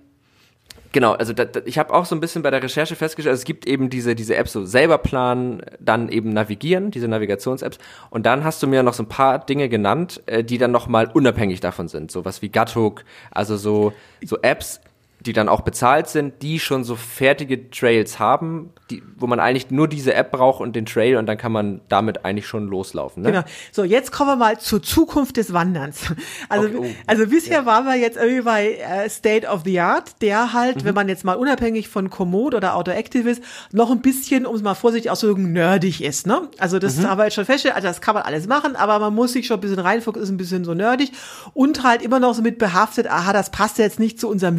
[0.94, 3.40] Genau, also da, da, ich habe auch so ein bisschen bei der Recherche festgestellt, also
[3.40, 7.78] es gibt eben diese, diese Apps, so selber planen, dann eben navigieren, diese Navigations-Apps.
[8.10, 11.10] Und dann hast du mir noch so ein paar Dinge genannt, äh, die dann nochmal
[11.12, 12.12] unabhängig davon sind.
[12.12, 13.92] Sowas wie Guthook, also so,
[14.24, 14.80] so Apps,
[15.26, 19.70] die dann auch bezahlt sind, die schon so fertige Trails haben, die, wo man eigentlich
[19.70, 23.22] nur diese App braucht und den Trail und dann kann man damit eigentlich schon loslaufen.
[23.22, 23.32] Ne?
[23.32, 23.44] Genau.
[23.72, 26.12] So, jetzt kommen wir mal zur Zukunft des Wanderns.
[26.48, 26.86] Also, okay, oh.
[27.06, 27.66] also bisher ja.
[27.66, 30.84] waren wir jetzt irgendwie bei äh, State of the Art, der halt, mhm.
[30.84, 34.62] wenn man jetzt mal unabhängig von Komoot oder Autoactive ist, noch ein bisschen, um es
[34.62, 36.26] mal vorsichtig auszudrücken, nerdig ist.
[36.26, 36.48] Ne?
[36.58, 37.08] Also das mhm.
[37.08, 39.46] haben wir jetzt schon festgestellt, also das kann man alles machen, aber man muss sich
[39.46, 41.12] schon ein bisschen reinfuchsen, ist ein bisschen so nerdig
[41.54, 44.58] und halt immer noch so mit behaftet, aha, das passt jetzt nicht zu unserem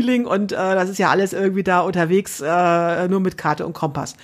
[0.00, 3.72] Wildnis-Feeling und äh, das ist ja alles irgendwie da unterwegs, äh, nur mit Karte und
[3.72, 4.16] Kompass.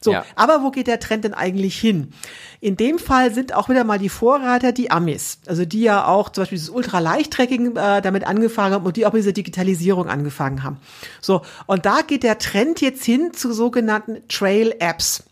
[0.00, 0.24] So, ja.
[0.36, 2.12] aber wo geht der Trend denn eigentlich hin?
[2.60, 6.30] In dem Fall sind auch wieder mal die Vorreiter die Amis, also die ja auch
[6.30, 10.62] zum Beispiel dieses Ultraleichttrekking äh, damit angefangen haben und die auch mit dieser Digitalisierung angefangen
[10.62, 10.78] haben.
[11.20, 15.24] So, und da geht der Trend jetzt hin zu sogenannten Trail-Apps.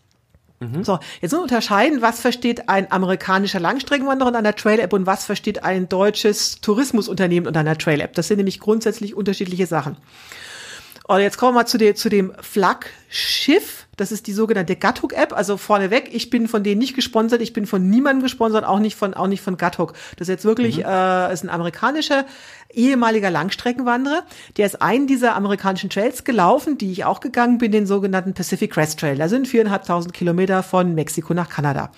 [0.71, 0.83] Mhm.
[0.83, 5.25] So, jetzt müssen wir unterscheiden, was versteht ein amerikanischer Langstreckenwanderer unter einer Trail-App und was
[5.25, 8.13] versteht ein deutsches Tourismusunternehmen unter einer Trail-App.
[8.13, 9.97] Das sind nämlich grundsätzlich unterschiedliche Sachen.
[11.05, 15.33] Und jetzt kommen wir mal zu, der, zu dem Flaggschiff Das ist die sogenannte Gathook-App.
[15.33, 18.95] Also vorneweg, ich bin von denen nicht gesponsert, ich bin von niemandem gesponsert, auch nicht
[18.95, 19.93] von, auch nicht von Gathook.
[20.17, 20.85] Das ist jetzt wirklich, mhm.
[20.85, 22.25] äh, ist ein amerikanischer
[22.73, 24.23] ehemaliger Langstreckenwanderer.
[24.57, 28.71] Der ist einen dieser amerikanischen Trails gelaufen, die ich auch gegangen bin, den sogenannten Pacific
[28.71, 29.17] Crest Trail.
[29.17, 31.91] Da sind viereinhalbtausend Kilometer von Mexiko nach Kanada.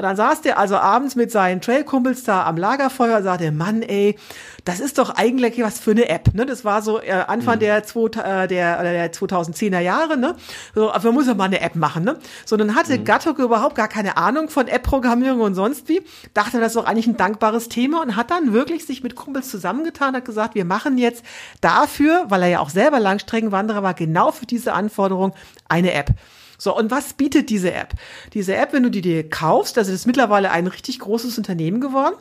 [0.00, 3.82] Und dann saß der also abends mit seinen Trailkumpels da am Lagerfeuer und sagte, Mann,
[3.82, 4.16] ey,
[4.64, 6.32] das ist doch eigentlich was für eine App.
[6.32, 6.46] Ne?
[6.46, 7.60] Das war so äh, Anfang mhm.
[7.60, 10.16] der, zwei, äh, der, der 2010er Jahre.
[10.16, 10.36] Ne?
[10.74, 12.04] So, aber man muss ja mal eine App machen.
[12.04, 12.16] Ne?
[12.46, 13.04] So, dann hatte mhm.
[13.04, 16.00] Gattok überhaupt gar keine Ahnung von App-Programmierung und sonst wie.
[16.32, 19.50] Dachte, das ist doch eigentlich ein dankbares Thema und hat dann wirklich sich mit Kumpels
[19.50, 21.22] zusammengetan, hat gesagt, wir machen jetzt
[21.60, 25.34] dafür, weil er ja auch selber Langstreckenwanderer war, genau für diese Anforderung
[25.68, 26.14] eine App.
[26.60, 27.94] So, und was bietet diese App?
[28.34, 31.80] Diese App, wenn du die dir kaufst, also das ist mittlerweile ein richtig großes Unternehmen
[31.80, 32.14] geworden.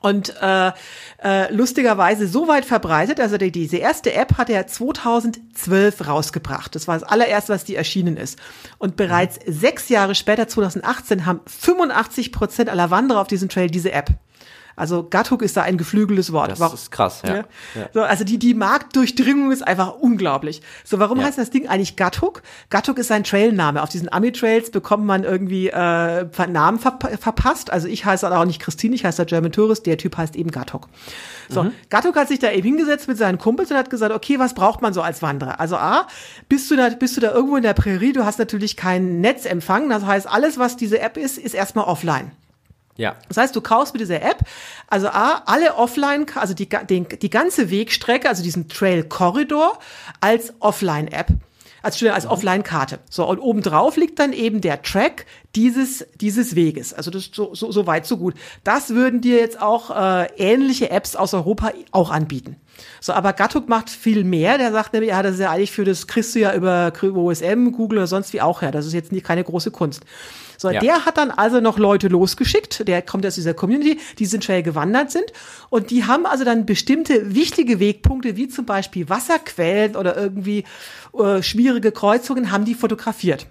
[0.00, 0.72] Und äh,
[1.22, 6.74] äh, lustigerweise so weit verbreitet, also die, diese erste App hat er 2012 rausgebracht.
[6.74, 8.38] Das war das allererste, was die erschienen ist.
[8.78, 13.92] Und bereits sechs Jahre später, 2018, haben 85 Prozent aller Wanderer auf diesem Trail diese
[13.92, 14.10] App.
[14.76, 16.50] Also Gattung ist da ein geflügeltes Wort.
[16.50, 16.74] Das warum?
[16.74, 17.36] ist krass, ja.
[17.36, 17.44] ja.
[17.92, 20.62] So, also die, die Marktdurchdringung ist einfach unglaublich.
[20.84, 21.26] So, warum ja.
[21.26, 22.38] heißt das Ding eigentlich Gattung?
[22.70, 23.82] Gattung ist ein Trailname.
[23.82, 27.70] Auf diesen Ami-Trails bekommt man irgendwie äh, Namen ver verpasst.
[27.72, 30.50] Also ich heiße auch nicht Christine, ich heiße da German Tourist, der Typ heißt eben
[30.50, 30.86] Gattung.
[31.48, 31.72] So, mhm.
[31.90, 34.82] Gattung hat sich da eben hingesetzt mit seinen Kumpels und hat gesagt, okay, was braucht
[34.82, 35.60] man so als Wanderer?
[35.60, 36.06] Also A,
[36.48, 39.88] bist du da, bist du da irgendwo in der Prärie, du hast natürlich keinen Netzempfang.
[39.88, 42.32] Das heißt, alles, was diese App ist, ist erstmal offline.
[43.02, 43.16] Ja.
[43.26, 44.42] Das heißt, du kaufst mit dieser App,
[44.86, 49.80] also A, alle offline, also die, den, die ganze Wegstrecke, also diesen Trail-Korridor
[50.20, 51.26] als Offline-App.
[51.82, 52.30] Als, als mhm.
[52.30, 53.00] Offline-Karte.
[53.10, 55.26] So, und obendrauf liegt dann eben der Track
[55.56, 56.94] dieses, dieses Weges.
[56.94, 58.34] Also das so, so, so weit, so gut.
[58.62, 62.54] Das würden dir jetzt auch äh, ähnliche Apps aus Europa auch anbieten.
[63.00, 64.58] So, aber Gattuk macht viel mehr.
[64.58, 67.72] Der sagt nämlich, ja, das ist ja eigentlich für das kriegst du ja über OSM,
[67.72, 68.70] Google oder sonst wie auch her.
[68.70, 70.04] Das ist jetzt nicht keine große Kunst.
[70.62, 70.78] So, ja.
[70.78, 74.62] der hat dann also noch Leute losgeschickt, der kommt aus dieser Community, die sind schnell
[74.62, 75.32] gewandert sind
[75.70, 80.62] und die haben also dann bestimmte wichtige Wegpunkte, wie zum Beispiel Wasserquellen oder irgendwie
[81.18, 83.48] äh, schwierige Kreuzungen, haben die fotografiert.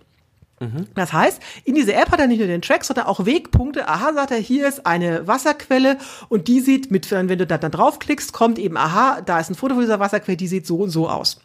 [0.62, 0.86] Mhm.
[0.96, 3.90] Das heißt, in dieser App hat er nicht nur den Track, sondern auch Wegpunkte.
[3.90, 5.98] Aha, sagt er, hier ist eine Wasserquelle
[6.30, 9.56] und die sieht mit, wenn du da dann draufklickst, kommt eben, aha, da ist ein
[9.56, 11.42] Foto von dieser Wasserquelle, die sieht so und so aus.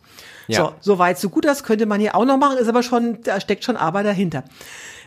[0.46, 0.58] Ja.
[0.58, 3.20] So, so weit, so gut, das könnte man hier auch noch machen, ist aber schon,
[3.22, 4.44] da steckt schon Arbeit dahinter.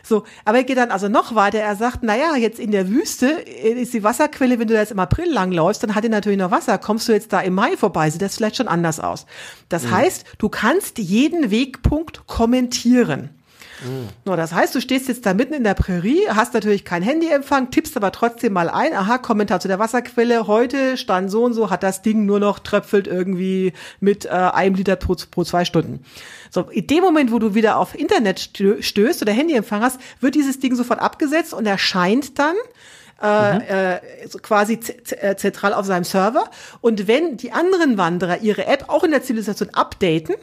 [0.02, 1.58] So, aber er geht dann also noch weiter.
[1.58, 4.98] Er sagt, naja, jetzt in der Wüste ist die Wasserquelle, wenn du da jetzt im
[4.98, 6.78] April langläufst, dann hat die natürlich noch Wasser.
[6.78, 9.26] Kommst du jetzt da im Mai vorbei, sieht das vielleicht schon anders aus.
[9.68, 9.90] Das mhm.
[9.92, 13.30] heißt, du kannst jeden Wegpunkt kommentieren.
[13.84, 14.08] Mhm.
[14.24, 17.70] No, das heißt, du stehst jetzt da mitten in der Prärie, hast natürlich kein Handyempfang,
[17.70, 21.70] tippst aber trotzdem mal ein, aha, Kommentar zu der Wasserquelle, heute stand so und so,
[21.70, 26.04] hat das Ding nur noch tröpfelt irgendwie mit äh, einem Liter pro, pro zwei Stunden.
[26.50, 28.40] So, in dem Moment, wo du wieder auf Internet
[28.80, 32.56] stößt oder Handyempfang hast, wird dieses Ding sofort abgesetzt und erscheint dann
[33.22, 33.60] äh, mhm.
[33.68, 34.00] äh,
[34.42, 34.78] quasi
[35.20, 36.50] äh, zentral auf seinem Server.
[36.80, 40.36] Und wenn die anderen Wanderer ihre App auch in der Zivilisation updaten,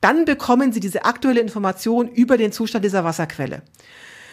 [0.00, 3.62] dann bekommen sie diese aktuelle Information über den Zustand dieser Wasserquelle.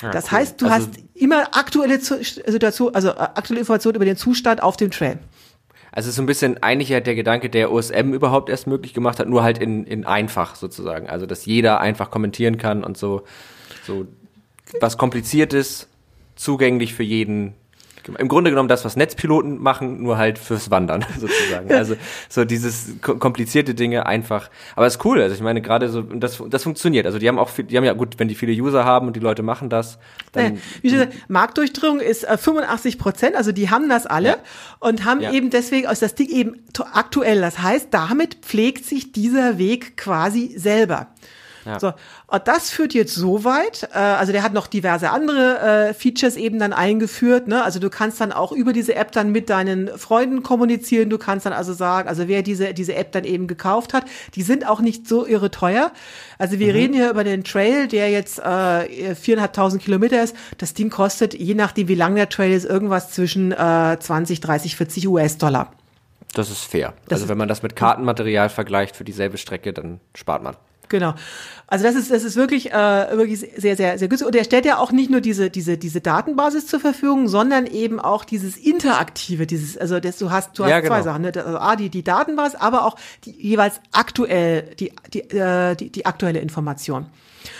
[0.01, 0.31] Ja, das cool.
[0.39, 4.77] heißt, du also, hast immer aktuelle Situation, also äh, aktuelle Informationen über den Zustand auf
[4.77, 5.19] dem Trail.
[5.91, 9.27] Also so ein bisschen eigentlich ja der Gedanke, der OSM überhaupt erst möglich gemacht hat,
[9.27, 11.09] nur halt in, in einfach sozusagen.
[11.09, 13.23] Also dass jeder einfach kommentieren kann und so,
[13.83, 14.05] so
[14.79, 15.87] was kompliziertes,
[16.35, 17.55] zugänglich für jeden
[18.07, 21.71] im Grunde genommen das, was Netzpiloten machen, nur halt fürs Wandern sozusagen.
[21.71, 21.95] Also
[22.29, 24.49] so dieses komplizierte Dinge einfach.
[24.75, 25.21] Aber ist cool.
[25.21, 27.05] Also ich meine gerade so das das funktioniert.
[27.05, 29.15] Also die haben auch viel, die haben ja gut, wenn die viele User haben und
[29.15, 29.97] die Leute machen das.
[30.31, 33.35] Dann, Wie gesagt, Marktdurchdringung ist äh, 85 Prozent.
[33.35, 34.37] Also die haben das alle ja.
[34.79, 35.31] und haben ja.
[35.31, 37.41] eben deswegen aus das Ding eben aktuell.
[37.41, 41.07] Das heißt, damit pflegt sich dieser Weg quasi selber.
[41.67, 41.79] Ja.
[41.79, 41.93] So,
[42.29, 46.35] und das führt jetzt so weit, äh, also der hat noch diverse andere äh, Features
[46.35, 47.63] eben dann eingeführt, ne?
[47.63, 51.45] Also du kannst dann auch über diese App dann mit deinen Freunden kommunizieren, du kannst
[51.45, 54.03] dann also sagen, also wer diese, diese App dann eben gekauft hat,
[54.35, 55.93] die sind auch nicht so irre teuer.
[56.37, 56.73] Also wir mhm.
[56.73, 60.35] reden hier über den Trail, der jetzt äh, viereinhalbtausend Kilometer ist.
[60.57, 64.75] Das Ding kostet, je nachdem wie lang der Trail ist, irgendwas zwischen äh, 20, 30,
[64.75, 65.71] 40 US-Dollar.
[66.33, 66.93] Das ist fair.
[67.07, 70.57] Das also wenn man das mit Kartenmaterial vergleicht für dieselbe Strecke, dann spart man.
[70.89, 71.13] Genau.
[71.69, 72.75] Also das ist das ist wirklich äh,
[73.17, 75.99] wirklich sehr sehr sehr günstig und er stellt ja auch nicht nur diese diese diese
[75.99, 80.69] Datenbasis zur Verfügung, sondern eben auch dieses interaktive, dieses also das, du hast du hast
[80.69, 80.95] ja, genau.
[80.95, 81.33] zwei Sachen, ne?
[81.35, 86.05] also a die die Datenbasis, aber auch die jeweils aktuell die die äh, die, die
[86.05, 87.07] aktuelle Information.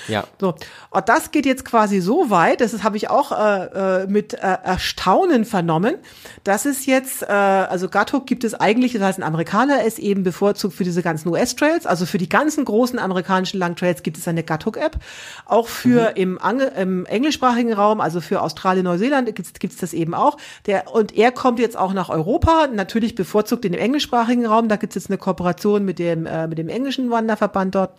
[0.08, 0.26] Ja.
[0.40, 0.56] So,
[0.90, 4.38] und das geht jetzt quasi so weit, das habe ich auch äh, äh, mit äh,
[4.38, 5.96] Erstaunen vernommen,
[6.44, 10.24] dass es jetzt, äh, also Gathook gibt es eigentlich, das heißt ein Amerikaner ist eben
[10.24, 14.44] bevorzugt für diese ganzen US-Trails, also für die ganzen großen amerikanischen Langtrails gibt es eine
[14.44, 14.98] Gathook-App.
[15.46, 16.38] Auch für mhm.
[16.38, 16.40] im,
[16.78, 20.38] im englischsprachigen Raum, also für Australien, Neuseeland gibt es das eben auch.
[20.66, 24.76] Der, und er kommt jetzt auch nach Europa, natürlich bevorzugt in dem englischsprachigen Raum, da
[24.76, 27.92] gibt es jetzt eine Kooperation mit dem, äh, mit dem englischen Wanderverband dort.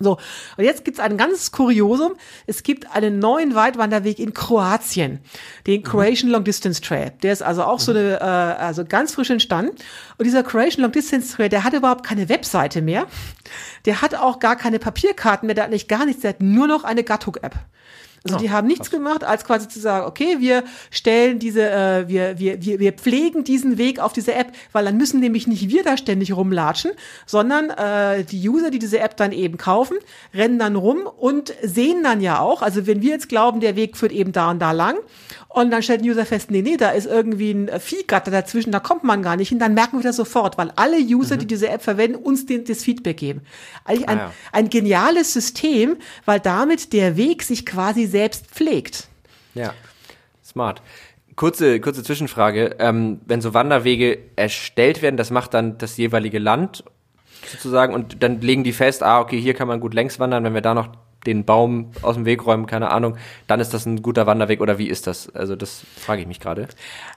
[0.00, 0.18] So,
[0.56, 2.12] und jetzt gibt's ein ganz Kuriosum.
[2.46, 5.20] Es gibt einen neuen Weitwanderweg in Kroatien,
[5.66, 7.12] den Croatian Long Distance Trail.
[7.22, 9.74] Der ist also auch so eine, äh, also ganz frisch entstanden.
[10.16, 13.06] Und dieser Croatian Long Distance Trail, der hat überhaupt keine Webseite mehr.
[13.84, 16.66] Der hat auch gar keine Papierkarten mehr, der hat nicht gar nichts, der hat nur
[16.66, 17.54] noch eine Gathook-App.
[18.24, 18.98] Also oh, die haben nichts krass.
[18.98, 23.44] gemacht, als quasi zu sagen, okay, wir stellen diese, äh, wir, wir, wir, wir pflegen
[23.44, 26.92] diesen Weg auf diese App, weil dann müssen nämlich nicht wir da ständig rumlatschen,
[27.26, 29.96] sondern äh, die User, die diese App dann eben kaufen,
[30.34, 33.96] rennen dann rum und sehen dann ja auch, also wenn wir jetzt glauben, der Weg
[33.96, 34.96] führt eben da und da lang
[35.48, 38.80] und dann stellt ein User fest, nee, nee, da ist irgendwie ein Viehgatter dazwischen, da
[38.80, 41.40] kommt man gar nicht hin, dann merken wir das sofort, weil alle User, mhm.
[41.40, 43.40] die diese App verwenden, uns den, das Feedback geben.
[43.84, 44.32] Eigentlich ein, ah, ja.
[44.52, 45.96] ein geniales System,
[46.26, 49.08] weil damit der Weg sich quasi selbst pflegt.
[49.54, 49.72] Ja,
[50.44, 50.82] smart.
[51.34, 52.76] Kurze, kurze Zwischenfrage.
[52.78, 56.84] Ähm, wenn so Wanderwege erstellt werden, das macht dann das jeweilige Land
[57.46, 60.54] sozusagen und dann legen die fest, ah, okay, hier kann man gut längs wandern, wenn
[60.54, 60.88] wir da noch
[61.28, 63.16] den Baum aus dem Weg räumen, keine Ahnung,
[63.46, 65.28] dann ist das ein guter Wanderweg oder wie ist das?
[65.34, 66.68] Also das frage ich mich gerade.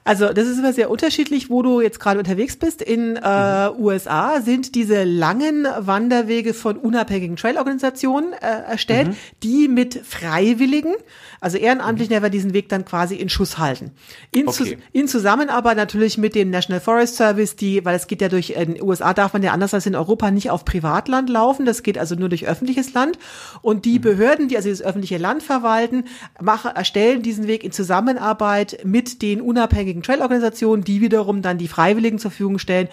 [0.04, 2.82] Also das ist immer sehr unterschiedlich, wo du jetzt gerade unterwegs bist.
[2.82, 3.80] In äh, mhm.
[3.80, 8.38] USA sind diese langen Wanderwege von unabhängigen Trailorganisationen äh,
[8.70, 9.16] erstellt, mhm.
[9.43, 10.95] die mit Freiwilligen,
[11.39, 12.32] also Ehrenamtlichen, mhm.
[12.32, 13.91] diesen Weg dann quasi in Schuss halten.
[14.32, 14.64] In, okay.
[14.64, 18.52] zu, in Zusammenarbeit natürlich mit dem National Forest Service, die, weil es geht ja durch,
[18.52, 21.84] in den USA darf man ja anders als in Europa nicht auf Privatland laufen, das
[21.84, 23.20] geht also nur durch öffentliches Land
[23.62, 26.06] und die Behörden, die also das öffentliche Land verwalten,
[26.41, 32.20] machen, erstellen diesen Weg in Zusammenarbeit mit den unabhängigen Trailorganisationen, die wiederum dann die Freiwilligen
[32.20, 32.88] zur Verfügung stellen,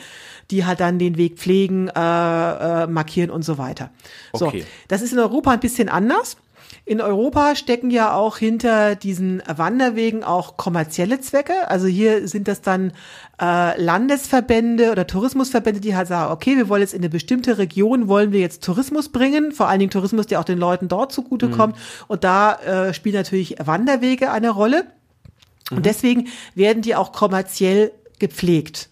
[0.51, 3.91] die halt dann den Weg pflegen, äh, äh, markieren und so weiter.
[4.33, 4.61] Okay.
[4.61, 6.37] So, das ist in Europa ein bisschen anders.
[6.85, 11.69] In Europa stecken ja auch hinter diesen Wanderwegen auch kommerzielle Zwecke.
[11.69, 12.93] Also hier sind das dann
[13.41, 18.09] äh, Landesverbände oder Tourismusverbände, die halt sagen, okay, wir wollen jetzt in eine bestimmte Region,
[18.09, 21.77] wollen wir jetzt Tourismus bringen, vor allen Dingen Tourismus, der auch den Leuten dort zugutekommt.
[21.77, 22.05] Mhm.
[22.09, 24.87] Und da äh, spielen natürlich Wanderwege eine Rolle.
[25.71, 25.83] Und mhm.
[25.83, 28.89] deswegen werden die auch kommerziell gepflegt.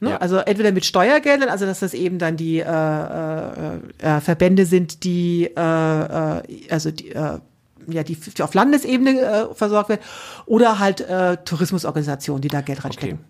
[0.00, 0.10] Ne?
[0.10, 0.16] Ja.
[0.16, 5.04] Also entweder mit Steuergeldern, also dass das eben dann die äh, äh, äh, Verbände sind,
[5.04, 7.38] die äh, äh, also die äh,
[7.86, 10.02] ja, die, die auf Landesebene äh, versorgt werden,
[10.46, 13.18] oder halt äh, Tourismusorganisationen, die da Geld reinstecken.
[13.18, 13.24] Okay.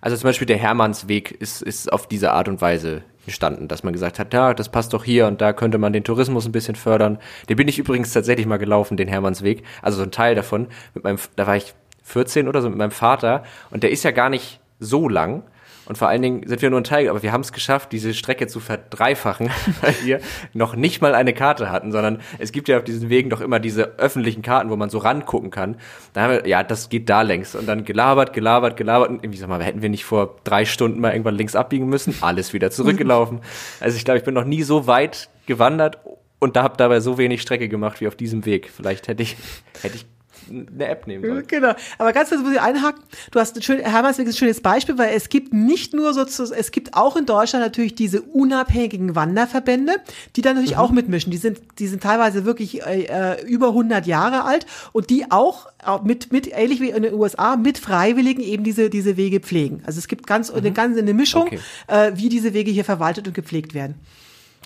[0.00, 3.94] Also zum Beispiel der Hermannsweg ist, ist auf diese Art und Weise entstanden, dass man
[3.94, 6.74] gesagt hat, ja, das passt doch hier und da könnte man den Tourismus ein bisschen
[6.74, 7.18] fördern.
[7.48, 10.66] Den bin ich übrigens tatsächlich mal gelaufen, den Hermannsweg, also so ein Teil davon.
[10.92, 11.72] Mit meinem, da war ich
[12.04, 15.42] 14 oder so mit meinem Vater und der ist ja gar nicht so lang.
[15.86, 18.14] Und vor allen Dingen sind wir nur ein Teil, aber wir haben es geschafft, diese
[18.14, 19.50] Strecke zu verdreifachen,
[19.82, 20.20] weil wir
[20.52, 23.60] noch nicht mal eine Karte hatten, sondern es gibt ja auf diesen Wegen doch immer
[23.60, 25.76] diese öffentlichen Karten, wo man so rangucken kann.
[26.12, 27.54] Da haben wir, ja, das geht da längs.
[27.54, 29.10] Und dann gelabert, gelabert, gelabert.
[29.10, 32.14] Und irgendwie, sag mal, hätten wir nicht vor drei Stunden mal irgendwann links abbiegen müssen?
[32.20, 33.40] Alles wieder zurückgelaufen.
[33.80, 35.98] Also ich glaube, ich bin noch nie so weit gewandert
[36.38, 38.70] und da habe dabei so wenig Strecke gemacht wie auf diesem Weg.
[38.74, 39.36] Vielleicht hätte ich,
[39.82, 40.06] hätte ich
[40.50, 41.46] eine App nehmen sollen.
[41.46, 41.74] Genau.
[41.98, 43.02] Aber ganz kurz muss ich einhaken.
[43.30, 46.60] Du hast ein schön, Hermannsweg ist ein schönes Beispiel, weil es gibt nicht nur sozusagen,
[46.60, 49.94] es gibt auch in Deutschland natürlich diese unabhängigen Wanderverbände,
[50.36, 50.82] die dann natürlich mhm.
[50.82, 51.30] auch mitmischen.
[51.30, 55.68] Die sind, die sind teilweise wirklich äh, äh über 100 Jahre alt und die auch
[56.02, 59.82] mit, mit, ähnlich wie in den USA, mit Freiwilligen eben diese, diese Wege pflegen.
[59.86, 60.58] Also es gibt ganz, mhm.
[60.58, 61.58] eine ganze eine Mischung, okay.
[61.88, 63.96] äh, wie diese Wege hier verwaltet und gepflegt werden.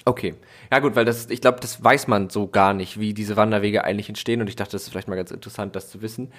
[0.04, 0.34] Okay.
[0.70, 3.84] Ja gut, weil das, ich glaube, das weiß man so gar nicht, wie diese Wanderwege
[3.84, 6.32] eigentlich entstehen und ich dachte, das ist vielleicht mal ganz interessant, das zu wissen.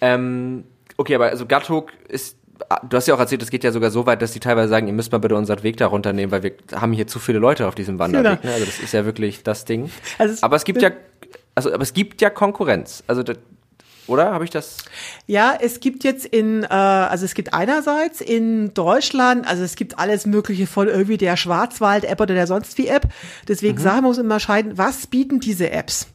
[0.00, 0.64] Ähm,
[0.96, 2.36] okay, aber also Gathook ist,
[2.88, 4.86] du hast ja auch erzählt, es geht ja sogar so weit, dass die teilweise sagen,
[4.86, 7.66] ihr müsst mal bitte unseren Weg da runternehmen, weil wir haben hier zu viele Leute
[7.66, 8.40] auf diesem Wanderweg.
[8.40, 8.52] Genau.
[8.52, 8.54] Ne?
[8.54, 9.90] Also das ist ja wirklich das Ding.
[10.18, 10.90] Also aber es gibt ja,
[11.54, 13.02] also aber es gibt ja Konkurrenz.
[13.06, 13.22] Also
[14.06, 14.78] oder habe ich das?
[15.26, 19.98] Ja, es gibt jetzt in, äh, also es gibt einerseits in Deutschland, also es gibt
[19.98, 23.08] alles Mögliche von irgendwie der Schwarzwald-App oder der sonst wie App.
[23.48, 23.82] Deswegen mhm.
[23.82, 26.08] sagen wir uns immer scheiden, was bieten diese Apps?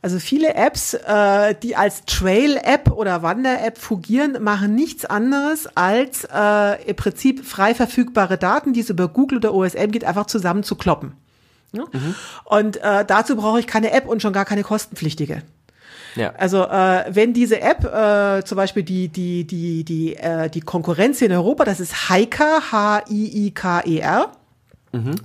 [0.00, 6.88] Also viele Apps, äh, die als Trail-App oder Wander-App fungieren, machen nichts anderes als äh,
[6.88, 11.14] im Prinzip frei verfügbare Daten, die es über Google oder OSM geht, einfach zusammenzukloppen.
[11.72, 11.84] Ja?
[11.92, 12.14] Mhm.
[12.44, 15.42] Und äh, dazu brauche ich keine App und schon gar keine kostenpflichtige.
[16.18, 16.32] Ja.
[16.36, 21.22] Also äh, wenn diese App, äh, zum Beispiel die die die die äh, die Konkurrenz
[21.22, 24.32] in Europa, das ist Hiker, H I I K E R.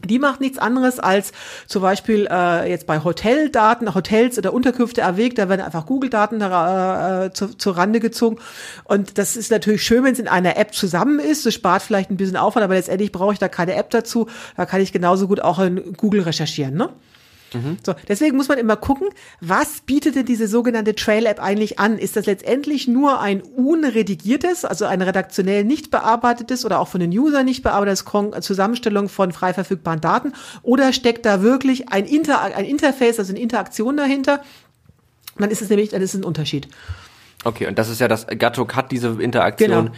[0.06, 1.32] Die macht nichts anderes als
[1.68, 7.32] zum Beispiel äh, jetzt bei Hoteldaten, Hotels oder Unterkünfte erwägt, da werden einfach Google-Daten äh,
[7.32, 8.40] zu, zur Rande gezogen.
[8.84, 11.46] Und das ist natürlich schön, wenn es in einer App zusammen ist.
[11.46, 14.28] Das spart vielleicht ein bisschen Aufwand, aber letztendlich brauche ich da keine App dazu.
[14.58, 16.76] Da kann ich genauso gut auch in Google recherchieren.
[16.76, 16.90] Ne?
[17.84, 19.10] So, deswegen muss man immer gucken,
[19.42, 21.98] was bietet denn diese sogenannte Trail-App eigentlich an?
[21.98, 27.18] Ist das letztendlich nur ein unredigiertes, also ein redaktionell nicht bearbeitetes oder auch von den
[27.18, 30.34] Usern nicht bearbeitetes Kon Zusammenstellung von frei verfügbaren Daten?
[30.62, 34.44] Oder steckt da wirklich ein, Inter ein Interface, also eine Interaktion dahinter?
[35.38, 36.68] Dann ist es nämlich, dann ist es ein Unterschied.
[37.44, 39.86] Okay, und das ist ja das, Gattuk hat diese Interaktion.
[39.86, 39.92] Genau.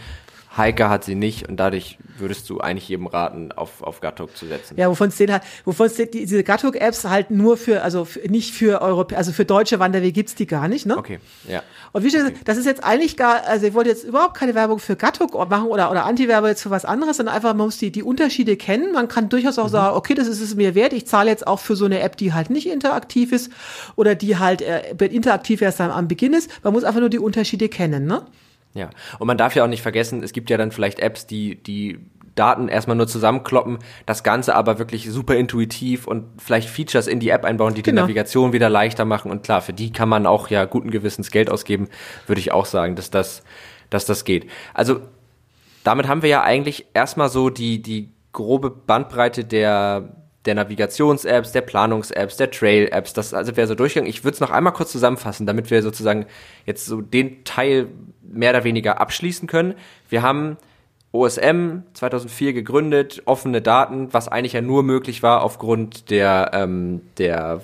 [0.56, 4.46] Heike hat sie nicht und dadurch würdest du eigentlich jedem raten, auf, auf Gattuk zu
[4.46, 4.76] setzen.
[4.78, 8.20] Ja, wovon es den halt, wovon es die- diese Gattuk-Apps halt nur für, also für,
[8.20, 10.96] nicht für Europä also für deutsche Wanderwege gibt's die gar nicht, ne?
[10.96, 11.62] Okay, ja.
[11.92, 14.54] Und wie schon gesagt, das ist jetzt eigentlich gar, also ich wollte jetzt überhaupt keine
[14.54, 17.78] Werbung für Gattuk machen oder, oder Anti-Werbe jetzt für was anderes, sondern einfach, man muss
[17.78, 18.92] die, die Unterschiede kennen.
[18.92, 20.92] Man kann durchaus auch sagen, okay, das ist es mir wert.
[20.94, 23.50] Ich zahle jetzt auch für so eine App, die halt nicht interaktiv ist
[23.94, 26.50] oder die halt äh, interaktiv erst am, am Beginn ist.
[26.64, 28.22] Man muss einfach nur die Unterschiede kennen, ne?
[28.76, 31.56] Ja, und man darf ja auch nicht vergessen, es gibt ja dann vielleicht Apps, die
[31.62, 31.98] die
[32.34, 37.30] Daten erstmal nur zusammenkloppen, das Ganze aber wirklich super intuitiv und vielleicht Features in die
[37.30, 38.02] App einbauen, die die Genau.
[38.02, 39.30] Navigation wieder leichter machen.
[39.30, 41.88] Und klar, für die kann man auch ja guten Gewissens Geld ausgeben,
[42.26, 43.42] würde ich auch sagen, dass das,
[43.88, 44.50] dass das geht.
[44.74, 45.00] Also
[45.82, 51.60] damit haben wir ja eigentlich erstmal so die, die grobe Bandbreite der, der Navigations-Apps, der
[51.60, 54.08] Planungs-Apps, der Trail-Apps, das also wäre so durchgegangen.
[54.08, 56.26] Ich würde es noch einmal kurz zusammenfassen, damit wir sozusagen
[56.64, 57.88] jetzt so den Teil
[58.22, 59.74] mehr oder weniger abschließen können.
[60.08, 60.56] Wir haben
[61.12, 67.62] OSM 2004 gegründet, offene Daten, was eigentlich ja nur möglich war aufgrund der, ähm, der,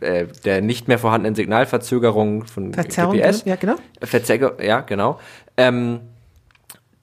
[0.00, 3.44] äh, der nicht mehr vorhandenen Signalverzögerung von Verzerrung, GPS.
[3.44, 3.76] ja, genau.
[4.02, 5.18] Verzerrung, ja, genau.
[5.56, 6.00] Ähm,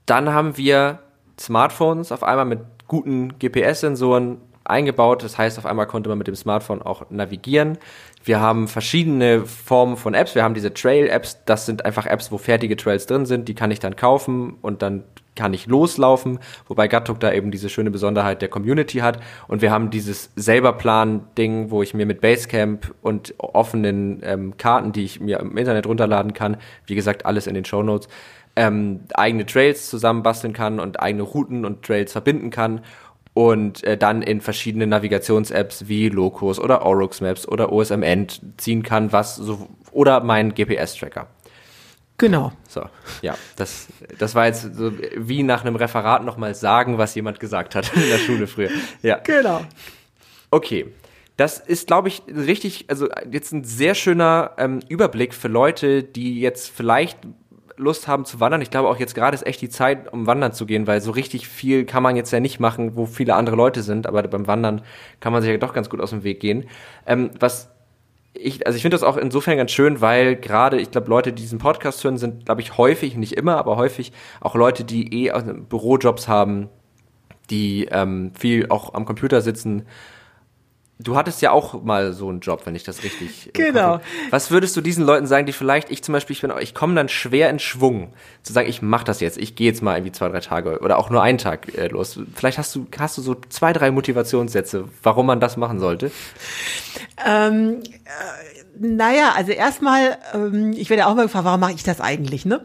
[0.06, 1.00] dann haben wir
[1.40, 5.24] Smartphones auf einmal mit guten GPS-Sensoren eingebaut.
[5.24, 7.78] Das heißt, auf einmal konnte man mit dem Smartphone auch navigieren.
[8.24, 10.36] Wir haben verschiedene Formen von Apps.
[10.36, 11.46] Wir haben diese Trail-Apps.
[11.46, 13.48] Das sind einfach Apps, wo fertige Trails drin sind.
[13.48, 15.04] Die kann ich dann kaufen und dann
[15.36, 16.40] kann ich loslaufen.
[16.68, 19.20] Wobei Gattuk da eben diese schöne Besonderheit der Community hat.
[19.48, 24.92] Und wir haben dieses selber Plan-Ding, wo ich mir mit Basecamp und offenen ähm, Karten,
[24.92, 26.58] die ich mir im Internet runterladen kann,
[26.88, 28.08] wie gesagt, alles in den Show Notes,
[28.56, 32.82] ähm, eigene Trails zusammenbasteln kann und eigene Routen und Trails verbinden kann
[33.36, 38.82] und äh, dann in verschiedene Navigations-Apps wie Locus oder Aurochs Maps oder OSM End ziehen
[38.82, 41.28] kann, was so oder mein GPS-Tracker.
[42.18, 42.54] Genau.
[42.68, 42.86] So,
[43.22, 47.76] ja, das, das war jetzt so wie nach einem Referat nochmal sagen, was jemand gesagt
[47.76, 48.70] hat in der Schule früher.
[49.02, 49.18] Ja.
[49.18, 49.62] Genau.
[50.50, 50.88] Okay.
[51.36, 56.40] Das ist, glaube ich, richtig, also jetzt ein sehr schöner ähm, Überblick für Leute, die
[56.40, 57.20] jetzt vielleicht
[57.78, 58.62] Lust haben zu wandern.
[58.62, 61.12] Ich glaube auch jetzt gerade ist echt die Zeit, um wandern zu gehen, weil so
[61.12, 64.48] richtig viel kann man jetzt ja nicht machen, wo viele andere Leute sind, aber beim
[64.48, 64.82] Wandern
[65.20, 66.66] kann man sich ja doch ganz gut aus dem Weg gehen.
[67.06, 67.70] Ähm, was
[68.34, 71.42] ich, also ich finde das auch insofern ganz schön, weil gerade, ich glaube, Leute, die
[71.42, 74.12] diesen Podcast hören, sind, glaube ich, häufig, nicht immer, aber häufig
[74.42, 76.70] auch Leute, die eh aus- Bürojobs haben,
[77.50, 79.86] die ähm, viel auch am Computer sitzen.
[80.98, 83.48] Du hattest ja auch mal so einen Job, wenn ich das richtig.
[83.48, 83.82] im Genau.
[83.82, 84.02] Habe.
[84.30, 86.96] Was würdest du diesen Leuten sagen, die vielleicht, ich zum Beispiel, ich bin, ich komme
[86.96, 90.14] dann schwer in Schwung, zu sagen, ich mache das jetzt, ich gehe jetzt mal irgendwie
[90.14, 92.18] zwei, drei Tage oder auch nur einen Tag äh, los.
[92.34, 96.12] Vielleicht hast du, hast du so zwei, drei Motivationssätze, warum man das machen sollte.
[97.26, 102.00] Ähm, äh, naja, also erstmal, ähm, ich werde auch mal gefragt, warum mache ich das
[102.00, 102.64] eigentlich, ne?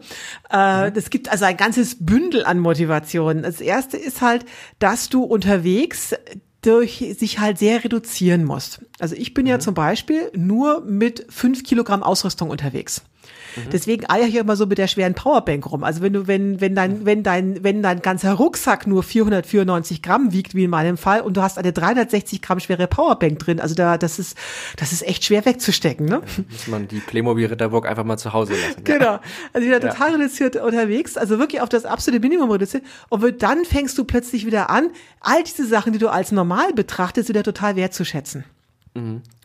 [0.49, 3.43] Äh, Das gibt also ein ganzes Bündel an Motivationen.
[3.43, 4.45] Das erste ist halt,
[4.79, 6.15] dass du unterwegs
[6.61, 8.81] durch sich halt sehr reduzieren musst.
[8.99, 13.01] Also ich bin ja zum Beispiel nur mit fünf Kilogramm Ausrüstung unterwegs.
[13.71, 15.83] Deswegen eier ich immer so mit der schweren Powerbank rum.
[15.83, 20.31] Also wenn du, wenn, wenn dein, wenn dein, wenn dein ganzer Rucksack nur 494 Gramm
[20.31, 23.75] wiegt, wie in meinem Fall, und du hast eine 360 Gramm schwere Powerbank drin, also
[23.75, 24.37] da, das ist,
[24.77, 26.21] das ist echt schwer wegzustecken, ne?
[26.49, 28.83] Muss man die Playmobil-Ritterburg einfach mal zu Hause lassen.
[28.87, 28.97] Ja.
[28.97, 29.19] Genau.
[29.53, 32.83] Also wieder total reduziert unterwegs, also wirklich auf das absolute Minimum reduziert.
[33.09, 37.29] Und dann fängst du plötzlich wieder an, all diese Sachen, die du als normal betrachtest,
[37.29, 38.45] wieder total wertzuschätzen.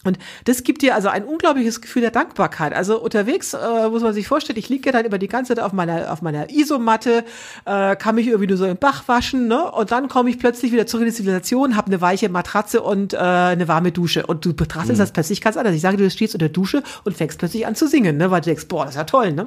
[0.07, 2.73] Und das gibt dir also ein unglaubliches Gefühl der Dankbarkeit.
[2.73, 5.73] Also unterwegs äh, muss man sich vorstellen, ich liege dann über die ganze Zeit auf
[5.73, 7.25] meiner auf meiner Isomatte,
[7.65, 9.71] äh, kann mich irgendwie nur so im Bach waschen, ne?
[9.73, 13.15] Und dann komme ich plötzlich wieder zurück in die Zivilisation, habe eine weiche Matratze und
[13.15, 14.27] äh, eine warme Dusche.
[14.27, 15.75] Und du betrachtest das plötzlich ganz anders.
[15.75, 18.31] Ich sage, du stehst unter der Dusche und fängst plötzlich an zu singen, ne?
[18.31, 19.47] Weil du denkst, boah, das ist ja toll, ne?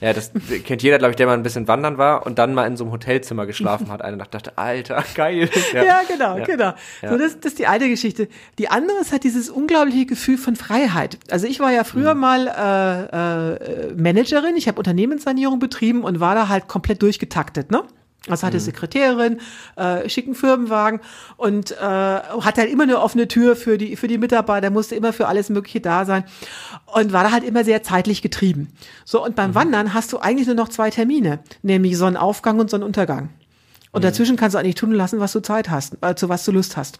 [0.00, 0.30] Ja, das
[0.64, 2.84] kennt jeder, glaube ich, der mal ein bisschen wandern war und dann mal in so
[2.84, 4.02] einem Hotelzimmer geschlafen hat.
[4.02, 5.48] Eine Nacht dachte, Alter, geil.
[5.72, 6.44] Ja, genau, Ja.
[6.44, 6.72] genau.
[7.02, 7.10] Ja.
[7.10, 8.28] So, das, das ist die eine Geschichte.
[8.58, 9.75] Die andere ist halt dieses unglaubliche
[10.06, 11.18] Gefühl von Freiheit.
[11.30, 12.20] Also ich war ja früher Mhm.
[12.20, 17.82] mal äh, äh, Managerin, ich habe Unternehmenssanierung betrieben und war da halt komplett durchgetaktet, ne?
[18.28, 19.38] Also hatte Sekretärin,
[19.76, 20.98] äh, schicken Firmenwagen
[21.36, 25.12] und äh, hat halt immer eine offene Tür für die für die Mitarbeiter, musste immer
[25.12, 26.24] für alles Mögliche da sein
[26.92, 28.72] und war da halt immer sehr zeitlich getrieben.
[29.04, 33.28] So und beim Wandern hast du eigentlich nur noch zwei Termine, nämlich Sonnenaufgang und Sonnenuntergang.
[33.92, 36.50] Und dazwischen kannst du eigentlich tun lassen, was du Zeit hast, äh, zu was du
[36.52, 36.98] Lust hast.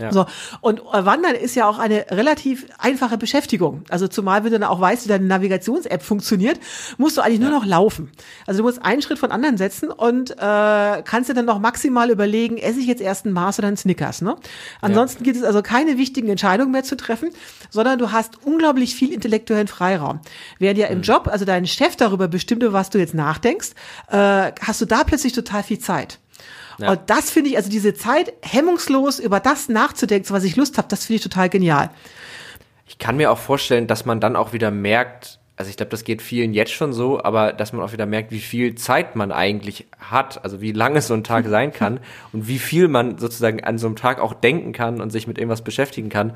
[0.00, 0.10] Ja.
[0.12, 0.26] So,
[0.60, 3.84] und äh, Wandern ist ja auch eine relativ einfache Beschäftigung.
[3.90, 6.58] Also zumal, wenn du dann auch weißt, wie deine Navigations-App funktioniert,
[6.98, 8.10] musst du eigentlich nur noch laufen.
[8.44, 12.10] Also du musst einen Schritt von anderen setzen und äh, kannst dir dann noch maximal
[12.10, 14.20] überlegen, esse ich jetzt erst einen Mars oder einen Snickers.
[14.20, 14.34] Ne?
[14.80, 17.30] Ansonsten gibt es also keine wichtigen Entscheidungen mehr zu treffen,
[17.70, 20.18] sondern du hast unglaublich viel intellektuellen Freiraum.
[20.58, 23.70] Während ja im Job, also dein Chef darüber bestimmt, über was du jetzt nachdenkst,
[24.10, 26.18] äh, hast du da plötzlich total viel Zeit.
[26.78, 26.92] Ja.
[26.92, 30.88] Und das finde ich, also diese Zeit, hemmungslos über das nachzudenken, was ich Lust habe,
[30.88, 31.90] das finde ich total genial.
[32.86, 36.04] Ich kann mir auch vorstellen, dass man dann auch wieder merkt, also ich glaube, das
[36.04, 39.30] geht vielen jetzt schon so, aber dass man auch wieder merkt, wie viel Zeit man
[39.30, 42.00] eigentlich hat, also wie lange so ein Tag sein kann
[42.32, 45.38] und wie viel man sozusagen an so einem Tag auch denken kann und sich mit
[45.38, 46.32] irgendwas beschäftigen kann,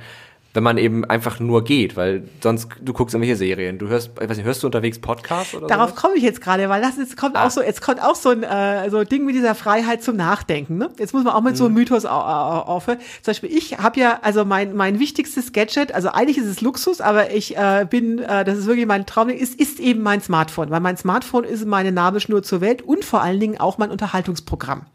[0.59, 4.29] wenn man eben einfach nur geht, weil sonst du guckst irgendwelche Serien, du hörst, ich
[4.29, 5.95] weiß nicht, hörst du unterwegs Podcasts oder Darauf so?
[5.95, 7.47] komme ich jetzt gerade, weil das jetzt kommt Ah.
[7.47, 10.17] auch so, jetzt kommt auch so ein äh, so ein Ding mit dieser Freiheit zum
[10.17, 10.77] Nachdenken.
[10.79, 10.91] Ne?
[10.99, 11.69] Jetzt muss man auch mit so Mhm.
[11.69, 12.99] einem Mythos au- au- aufhören.
[13.23, 17.01] Zum Beispiel, ich habe ja, also mein mein wichtigstes Gadget, also eigentlich ist es Luxus,
[17.01, 20.71] aber ich äh, bin, äh, das ist wirklich mein Traum, ist, ist eben mein Smartphone,
[20.71, 24.87] weil mein Smartphone ist meine Nabelschnur zur Welt und vor allen Dingen auch mein Unterhaltungsprogramm.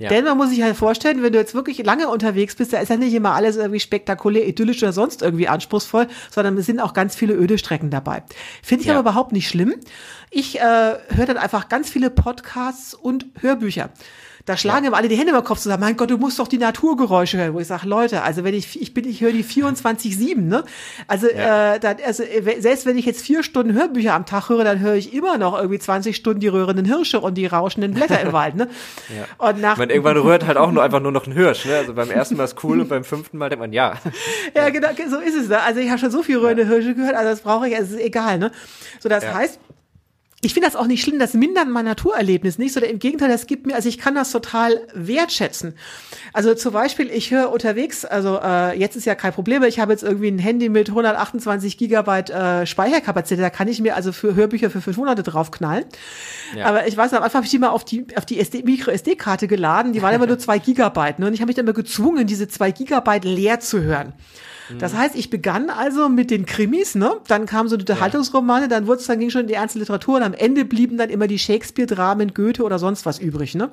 [0.00, 0.08] Ja.
[0.08, 2.88] Denn man muss sich halt vorstellen, wenn du jetzt wirklich lange unterwegs bist, da ist
[2.88, 6.94] ja nicht immer alles irgendwie spektakulär, idyllisch oder sonst irgendwie anspruchsvoll, sondern es sind auch
[6.94, 8.22] ganz viele öde Strecken dabei.
[8.62, 8.94] Finde ich Ja.
[8.94, 9.74] aber überhaupt nicht schlimm.
[10.30, 13.90] Ich äh, höre dann einfach ganz viele Podcasts und Hörbücher.
[14.46, 15.82] Da schlagen immer alle die Hände über den Kopf zusammen.
[15.82, 17.54] Mein Gott, du musst doch die Naturgeräusche hören.
[17.54, 20.64] Wo ich sage, Leute, also wenn ich, ich bin, ich höre die 24-7, ne?
[21.06, 21.74] Also, Ja.
[21.74, 24.80] äh, dann, also äh, selbst wenn ich jetzt vier Stunden Hörbücher am Tag höre, dann
[24.80, 28.32] höre ich immer noch irgendwie 20 Stunden die rührenden Hirsche und die rauschenden Blätter im
[28.32, 28.68] Wald, ne?
[29.38, 31.76] Und nach, Ich meine, irgendwann rührt halt auch nur einfach nur noch ein Hirsch, ne?
[31.76, 33.94] Also beim ersten Mal ist cool und beim fünften Mal denkt man, ja.
[34.56, 35.48] Ja, genau, so ist es.
[35.48, 35.60] Ne?
[35.60, 38.00] Also ich habe schon so viel rührende Hirsche gehört, also das brauche ich, also es
[38.00, 38.38] ist egal.
[38.38, 38.50] Ne?
[39.00, 39.34] So, das Ja.
[39.34, 39.58] heißt,
[40.42, 43.46] ich finde das auch nicht schlimm, das mindert mein Naturerlebnis nicht, sondern im Gegenteil, das
[43.46, 45.74] gibt mir, also ich kann das total wertschätzen.
[46.32, 49.92] Also zum Beispiel, ich höre unterwegs, also äh, jetzt ist ja kein Problem, ich habe
[49.92, 54.34] jetzt irgendwie ein Handy mit 128 Gigabyte äh, Speicherkapazität, da kann ich mir also für
[54.34, 55.84] Hörbücher für fünf Monate draufknallen.
[56.56, 56.66] Ja.
[56.66, 59.46] Aber ich weiß, am Anfang habe ich die mal auf die, auf die SD, Micro-SD-Karte
[59.46, 61.18] geladen, die waren immer nur zwei Gigabyte.
[61.18, 61.26] Ne?
[61.26, 64.14] Und ich habe mich dann immer gezwungen, diese zwei Gigabyte leer zu hören.
[64.78, 67.12] Das heißt, ich begann also mit den Krimis, ne?
[67.26, 70.16] Dann kamen so die Unterhaltungsromane, dann wurde es, dann ging schon in die ernste Literatur
[70.16, 73.70] und am Ende blieben dann immer die Shakespeare-Dramen, Goethe oder sonst was übrig, ne?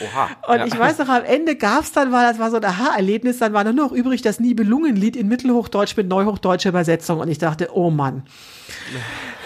[0.00, 0.30] Oha.
[0.48, 0.66] Und ja.
[0.66, 3.64] ich weiß noch, am Ende gab's dann, weil das war so ein Aha-Erlebnis, dann war
[3.64, 8.22] nur noch übrig das Nibelungenlied in Mittelhochdeutsch mit neuhochdeutscher Übersetzung und ich dachte, oh Mann.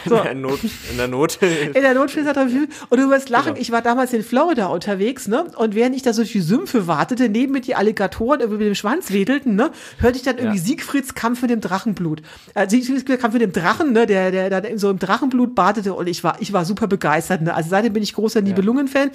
[0.08, 0.16] So.
[0.16, 0.60] In der Not.
[0.90, 1.38] In der Not.
[1.42, 2.68] In der Notfallsituation.
[2.90, 3.60] Und du wirst lachen, Genau.
[3.60, 5.44] ich war damals in Florida unterwegs, ne?
[5.56, 8.66] Und während ich da so durch die Sümpfe wartete, neben mir die Alligatoren irgendwie mit
[8.68, 9.70] dem Schwanz wedelten, ne?
[9.98, 10.64] Hörte ich dann irgendwie Ja.
[10.64, 12.22] Siegfrieds Kampf mit dem Drachenblut.
[12.54, 14.06] Äh, Siegfrieds Kampf mit dem Drachen, ne?
[14.06, 17.42] Der, der, der in so im Drachenblut badete und ich war, ich war super begeistert,
[17.42, 17.54] ne?
[17.54, 19.10] Also seitdem bin ich großer Nibelungen-Fan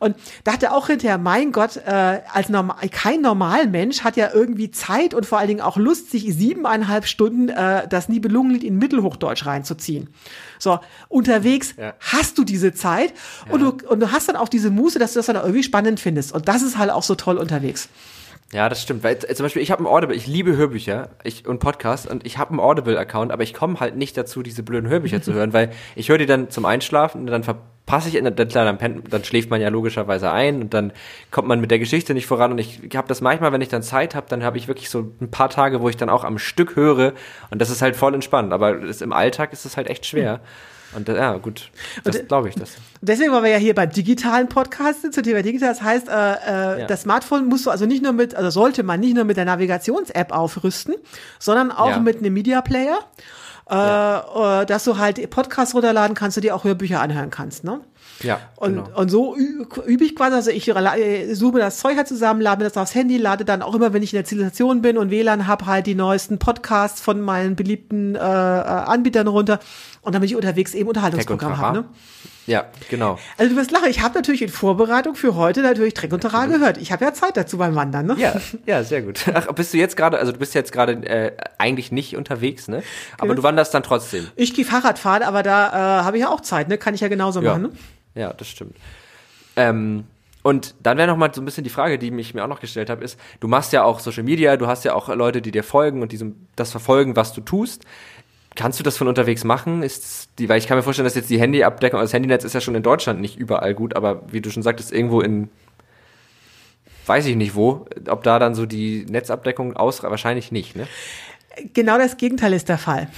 [0.00, 5.14] und dachte auch hinterher, mein Gott, äh, als normal, kein Normalmensch hat ja irgendwie Zeit
[5.14, 10.08] und vor allen Dingen auch Lust, sich siebeneinhalb Stunden äh, das Nibelungenlied in Mittelhochdeutsch reinzuziehen.
[10.58, 11.94] So, unterwegs Ja.
[12.00, 13.12] hast du diese Zeit
[13.48, 16.00] und, du, und du hast dann auch diese Muße, dass du das dann irgendwie spannend
[16.00, 16.32] findest.
[16.32, 17.88] Und das ist halt auch so toll unterwegs.
[18.52, 19.02] Ja, das stimmt.
[19.02, 22.26] Weil äh, zum Beispiel, ich habe ein Audible, ich liebe Hörbücher ich, und Podcasts und
[22.26, 25.52] ich habe einen Audible-Account, aber ich komme halt nicht dazu, diese blöden Hörbücher zu hören,
[25.54, 29.10] weil ich höre die dann zum Einschlafen und dann verpasse ich, dann, klar, dann, pennt,
[29.10, 30.92] dann schläft man ja logischerweise ein und dann
[31.30, 33.82] kommt man mit der Geschichte nicht voran und ich habe das manchmal, wenn ich dann
[33.82, 36.38] Zeit habe, dann habe ich wirklich so ein paar Tage, wo ich dann auch am
[36.38, 37.14] Stück höre
[37.50, 40.40] und das ist halt voll entspannt, aber das, im Alltag ist es halt echt schwer.
[40.94, 41.70] Und äh, ja, gut,
[42.04, 42.72] das glaube ich das.
[43.00, 45.70] Deswegen waren wir ja hier beim digitalen Podcast zum Thema digital.
[45.70, 46.86] Das heißt, äh, äh, Ja.
[46.86, 49.44] das Smartphone musst du also nicht nur mit, also sollte man nicht nur mit der
[49.44, 50.94] Navigations-App aufrüsten,
[51.38, 51.98] sondern auch Ja.
[52.00, 52.98] mit einem Media Player,
[53.70, 53.74] äh,
[54.62, 57.80] äh, dass du halt Podcasts runterladen kannst, du dir auch Hörbücher anhören kannst, ne?
[58.20, 58.98] Ja, Und, genau.
[58.98, 62.68] und so übe ich quasi, also ich äh, suche das Zeug halt zusammen, lade mir
[62.68, 65.46] das aufs Handy, lade dann auch immer, wenn ich in der Zivilisation bin und WLAN
[65.46, 69.60] habe, halt die neuesten Podcasts von meinen beliebten äh, äh, Anbietern runter
[70.02, 71.78] und damit ich unterwegs eben Unterhaltungsprogramm habe.
[71.78, 71.84] Ne?
[72.46, 73.18] Ja, genau.
[73.38, 76.50] Also du wirst lachen, ich habe natürlich in Vorbereitung für heute natürlich Trek und Terrain
[76.50, 76.76] gehört.
[76.78, 78.16] Ich habe ja Zeit dazu beim Wandern, ne?
[78.18, 78.34] Ja,
[78.66, 79.24] ja, sehr gut.
[79.32, 82.82] Ach, bist du jetzt gerade, also du bist jetzt gerade äh, eigentlich nicht unterwegs, ne?
[83.18, 84.28] Aber du wanderst dann trotzdem.
[84.34, 86.78] Ich gehe Fahrrad fahren, aber da äh, habe ich ja auch Zeit, ne?
[86.78, 87.70] Kann ich ja genauso Ja, machen, ne?
[88.14, 88.76] ja das stimmt.
[89.56, 90.04] Ähm,
[90.42, 92.60] und dann wäre noch mal so ein bisschen die Frage, die ich mir auch noch
[92.60, 95.52] gestellt habe, ist, du machst ja auch Social Media, du hast ja auch Leute, die
[95.52, 97.84] dir folgen und die so das verfolgen, was du tust.
[98.54, 99.82] Kannst du das von unterwegs machen?
[99.82, 102.54] Ist die, weil ich kann mir vorstellen, dass jetzt die Handyabdeckung, also das Handynetz ist
[102.54, 105.48] ja schon in Deutschland nicht überall gut, aber wie du schon sagtest, irgendwo in
[107.06, 110.86] weiß ich nicht wo, ob da dann so die Netzabdeckung ausreicht, wahrscheinlich nicht, ne?
[111.74, 113.08] Genau das Gegenteil ist der Fall.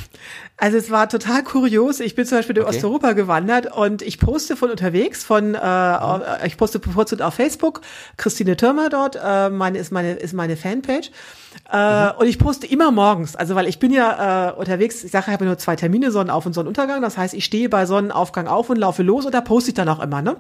[0.57, 1.99] Also es war total kurios.
[1.99, 2.77] Ich bin zum Beispiel durch okay.
[2.77, 7.81] Osteuropa gewandert und ich poste von unterwegs, von äh, ich poste bevorzugt auf Facebook.
[8.17, 11.11] Christine Türmer dort, äh, meine ist meine ist meine Fanpage.
[11.73, 12.11] Äh, mhm.
[12.19, 15.33] Und ich poste immer morgens, also weil ich bin ja äh, unterwegs, ich sage, ich
[15.33, 17.01] habe nur zwei Termine, Sonnenauf- und Sonnenuntergang.
[17.01, 19.89] Das heißt, ich stehe bei Sonnenaufgang auf und laufe los und da poste ich dann
[19.89, 20.23] auch immer.
[20.23, 20.37] Ne?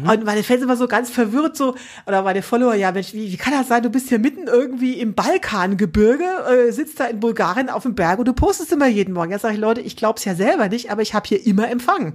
[0.00, 0.08] Mhm.
[0.08, 1.74] Und meine Fans immer so ganz verwirrt, so,
[2.06, 4.94] oder meine Follower, ja Mensch, wie, wie kann das sein, du bist hier mitten irgendwie
[4.94, 9.14] im Balkangebirge, äh, sitzt da in Bulgarien auf dem Berg und du postest immer jeden
[9.14, 9.32] Morgen.
[9.36, 11.70] Jetzt sage ich, Leute, ich glaube es ja selber nicht, aber ich habe hier immer
[11.70, 12.14] Empfang.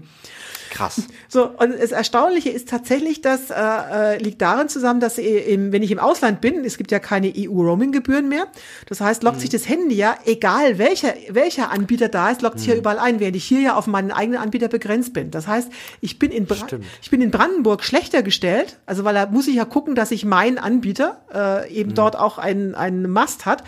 [0.71, 1.03] Krass.
[1.27, 5.83] So, und das Erstaunliche ist tatsächlich, das äh, äh, liegt darin zusammen, dass im, wenn
[5.83, 8.47] ich im Ausland bin, es gibt ja keine EU-Roaming-Gebühren mehr.
[8.87, 9.41] Das heißt, lockt mhm.
[9.41, 12.73] sich das Handy ja, egal welcher, welcher Anbieter da ist, lockt sich mhm.
[12.73, 15.29] ja überall ein, während ich hier ja auf meinen eigenen Anbieter begrenzt bin.
[15.29, 15.69] Das heißt,
[15.99, 16.65] ich bin in, Bra
[17.03, 20.25] ich bin in Brandenburg schlechter gestellt, also weil da muss ich ja gucken, dass ich
[20.25, 21.95] mein Anbieter äh, eben mhm.
[21.95, 23.63] dort auch einen, einen Mast hat,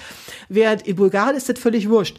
[0.49, 2.17] während in Bulgarien ist das völlig wurscht.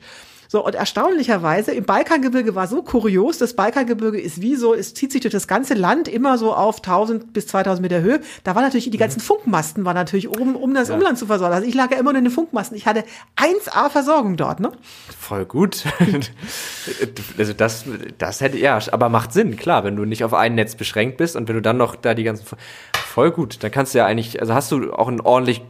[0.48, 5.12] So, und erstaunlicherweise, im Balkangebirge war so kurios, das Balkangebirge ist wie so, es zieht
[5.12, 8.20] sich durch das ganze Land immer so auf 1000 bis 2000 Meter Höhe.
[8.44, 10.94] Da war natürlich, die ganzen Funkmasten waren natürlich oben, um das ja.
[10.94, 11.54] Umland zu versorgen.
[11.54, 12.76] Also ich lag ja immer nur in den Funkmasten.
[12.76, 13.04] Ich hatte
[13.36, 14.72] 1A Versorgung dort, ne?
[15.18, 15.84] Voll gut.
[17.38, 17.84] also das,
[18.18, 21.36] das hätte, ja, aber macht Sinn, klar, wenn du nicht auf ein Netz beschränkt bist
[21.36, 22.46] und wenn du dann noch da die ganzen,
[22.94, 25.62] voll gut, dann kannst du ja eigentlich, also hast du auch ein ordentlich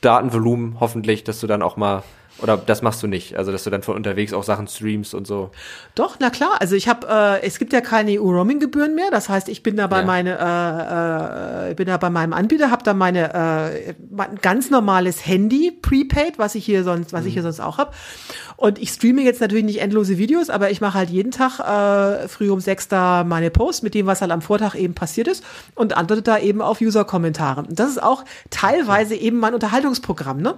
[0.00, 2.02] Datenvolumen, hoffentlich, dass du dann auch mal
[2.38, 3.36] oder das machst du nicht?
[3.36, 5.50] Also, dass du dann von unterwegs auch Sachen streamst und so?
[5.94, 6.56] Doch, na klar.
[6.60, 9.10] Also, ich habe, äh, es gibt ja keine EU-Roaming-Gebühren mehr.
[9.10, 10.04] Das heißt, ich bin da bei ja.
[10.04, 15.26] meine, äh, äh, bin da bei meinem Anbieter, habe da meine äh, mein ganz normales
[15.26, 17.26] Handy prepaid, was ich hier sonst, was mhm.
[17.28, 17.92] ich hier sonst auch habe.
[18.56, 22.28] Und ich streame jetzt natürlich nicht endlose Videos, aber ich mache halt jeden Tag äh,
[22.28, 25.42] früh um sechs da meine Posts mit dem, was halt am Vortag eben passiert ist
[25.74, 27.62] und antworte da eben auf User-Kommentare.
[27.62, 30.40] Und das ist auch teilweise eben mein Unterhaltungsprogramm.
[30.40, 30.54] Ne?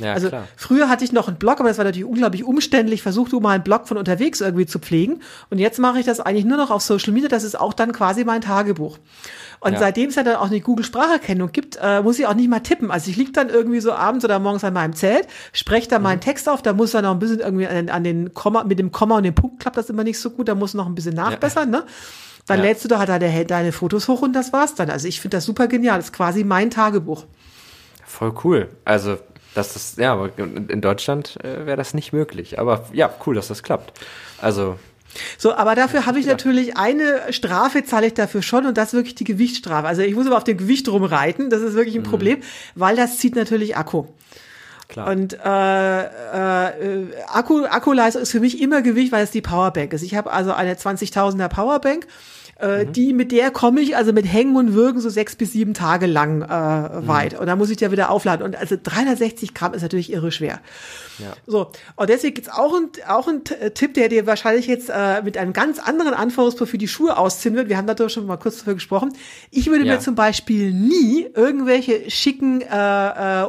[0.00, 0.48] Ja, also klar.
[0.56, 3.02] früher hatte ich noch einen Blog, aber das war natürlich unglaublich umständlich.
[3.02, 5.20] Versucht du mal einen Blog von unterwegs irgendwie zu pflegen.
[5.50, 7.28] Und jetzt mache ich das eigentlich nur noch auf Social Media.
[7.28, 8.98] Das ist auch dann quasi mein Tagebuch.
[9.60, 9.78] Und ja.
[9.78, 12.90] seitdem es ja dann auch eine Google-Spracherkennung gibt, äh, muss ich auch nicht mal tippen.
[12.90, 16.02] Also ich liege dann irgendwie so abends oder morgens an meinem Zelt, spreche da mhm.
[16.02, 18.78] meinen Text auf, da muss dann noch ein bisschen irgendwie an, an, den Komma, mit
[18.78, 20.94] dem Komma und dem Punkt klappt das immer nicht so gut, da muss noch ein
[20.94, 21.80] bisschen nachbessern, ja.
[21.80, 21.86] ne?
[22.46, 22.66] Dann ja.
[22.66, 24.90] lädst du da halt deine, deine Fotos hoch und das war's dann.
[24.90, 25.96] Also ich finde das super genial.
[25.96, 27.24] Das ist quasi mein Tagebuch.
[28.04, 28.68] Voll cool.
[28.84, 29.16] Also
[29.54, 32.58] das ist, ja, aber in Deutschland äh, wäre das nicht möglich.
[32.58, 33.92] Aber ja, cool, dass das klappt.
[34.40, 34.76] Also
[35.38, 38.94] so, aber dafür habe ich natürlich eine Strafe, zahle ich dafür schon und das ist
[38.94, 39.86] wirklich die Gewichtsstrafe.
[39.86, 42.10] Also ich muss aber auf dem Gewicht rumreiten, das ist wirklich ein mhm.
[42.10, 42.42] Problem,
[42.74, 44.06] weil das zieht natürlich Akku.
[44.88, 45.08] Klar.
[45.08, 50.02] Und äh, äh, Akku, Akkuleistung ist für mich immer Gewicht, weil es die Powerbank ist.
[50.02, 52.06] Ich habe also eine 20.000er Powerbank
[52.60, 52.92] äh, mhm.
[52.92, 56.06] Die, mit der komme ich also mit Hängen und Würgen so sechs bis sieben Tage
[56.06, 57.08] lang äh, mhm.
[57.08, 57.38] weit.
[57.38, 58.44] Und dann muss ich ja wieder aufladen.
[58.44, 60.60] Und also 360 Gramm ist natürlich irre schwer.
[61.18, 61.32] Ja.
[61.46, 63.42] So, und deswegen gibt's auch ein, auch ein
[63.74, 67.68] Tipp, der dir wahrscheinlich jetzt äh, mit einem ganz anderen Anforderungsprofil die Schuhe ausziehen wird.
[67.68, 69.12] Wir haben darüber schon mal kurz darüber gesprochen.
[69.50, 69.94] Ich würde ja.
[69.94, 72.70] mir zum Beispiel nie irgendwelche schicken äh, äh,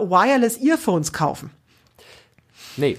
[0.09, 1.51] Wireless Earphones kaufen.
[2.77, 2.97] Nee.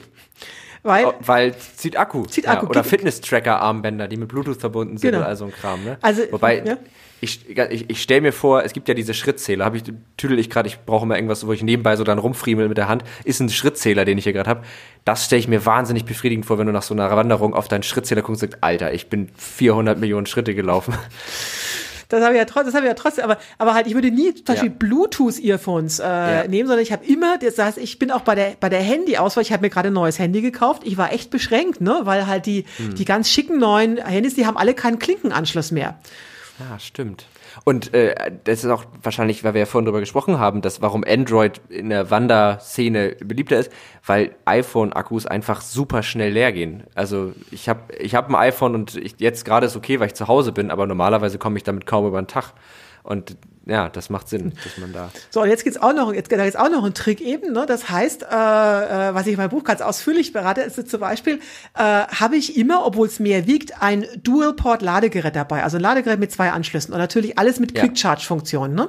[0.86, 2.26] Weil, oh, weil zieht Akku.
[2.26, 2.66] Zieht Akku.
[2.66, 5.24] Ja, oder Fitness-Tracker-Armbänder, die mit Bluetooth verbunden sind genau.
[5.24, 5.82] oder so ein Kram.
[5.82, 5.98] Ne?
[6.00, 6.76] Also, Wobei, ja.
[7.20, 9.82] ich, ich, ich stelle mir vor, es gibt ja diese Schrittzähler, habe ich,
[10.16, 12.86] tüdel ich gerade, ich brauche mal irgendwas, wo ich nebenbei so dann rumfriemel mit der
[12.86, 14.62] Hand, ist ein Schrittzähler, den ich hier gerade habe.
[15.04, 17.82] Das stelle ich mir wahnsinnig befriedigend vor, wenn du nach so einer Wanderung auf deinen
[17.82, 20.94] Schrittzähler guckst und sagst, Alter, ich bin 400 Millionen Schritte gelaufen.
[22.08, 24.10] Das habe ich ja trotzdem, das habe ich ja trotzdem, aber, aber halt, ich würde
[24.10, 24.74] nie zum Beispiel ja.
[24.78, 26.46] Bluetooth-Earphones äh, ja.
[26.46, 29.42] nehmen, sondern ich habe immer, das heißt, ich bin auch bei der, bei der Handy-Auswahl,
[29.42, 32.46] ich habe mir gerade ein neues Handy gekauft, ich war echt beschränkt, ne, weil halt
[32.46, 32.94] die, hm.
[32.94, 35.98] die ganz schicken neuen Handys, die haben alle keinen Klinkenanschluss mehr.
[36.58, 37.26] Ja, stimmt.
[37.64, 41.04] Und äh, das ist auch wahrscheinlich, weil wir ja vorhin drüber gesprochen haben, dass warum
[41.06, 43.72] Android in der Wanderszene beliebter ist,
[44.04, 46.84] weil iPhone-Akkus einfach super schnell leer gehen.
[46.94, 50.14] Also ich habe ich hab ein iPhone und ich, jetzt gerade ist okay, weil ich
[50.14, 52.52] zu Hause bin, aber normalerweise komme ich damit kaum über den Tag.
[53.06, 53.36] Und
[53.66, 55.10] ja, das macht Sinn, dass man da.
[55.30, 57.66] So, und jetzt gibt's auch noch, jetzt, da gibt's auch noch einen Trick eben, ne?
[57.66, 61.40] Das heißt, äh, äh, was ich in meinem Buch ganz ausführlich berate, ist zum Beispiel,
[61.74, 65.64] äh, habe ich immer, obwohl es mehr wiegt, ein Dual-Port-Ladegerät dabei.
[65.64, 68.88] Also ein Ladegerät mit zwei Anschlüssen und natürlich alles mit Quick-Charge-Funktionen, ne?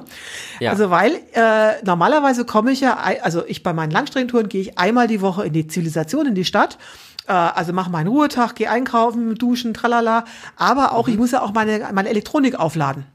[0.60, 0.70] Ja.
[0.70, 5.08] Also weil äh, normalerweise komme ich ja, also ich bei meinen Langstreckentouren gehe ich einmal
[5.08, 6.78] die Woche in die Zivilisation, in die Stadt
[7.26, 10.24] äh, also mache meinen Ruhetag, gehe einkaufen, duschen, tralala.
[10.56, 11.14] Aber auch, mhm.
[11.14, 13.06] ich muss ja auch meine, meine Elektronik aufladen.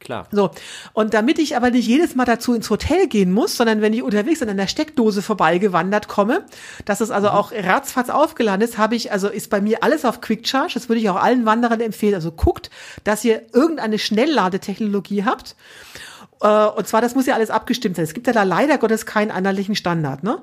[0.00, 0.28] Klar.
[0.30, 0.50] So.
[0.92, 4.02] Und damit ich aber nicht jedes Mal dazu ins Hotel gehen muss, sondern wenn ich
[4.02, 6.44] unterwegs an einer Steckdose vorbeigewandert komme,
[6.84, 10.20] dass es also auch ratzfatz aufgeladen ist, habe ich, also ist bei mir alles auf
[10.20, 10.74] Quick Charge.
[10.74, 12.14] Das würde ich auch allen Wanderern empfehlen.
[12.14, 12.70] Also guckt,
[13.02, 15.56] dass ihr irgendeine Schnellladetechnologie habt.
[16.40, 18.04] Äh, Und zwar, das muss ja alles abgestimmt sein.
[18.04, 20.22] Es gibt ja da leider Gottes keinen einheitlichen Standard.
[20.22, 20.38] Ne?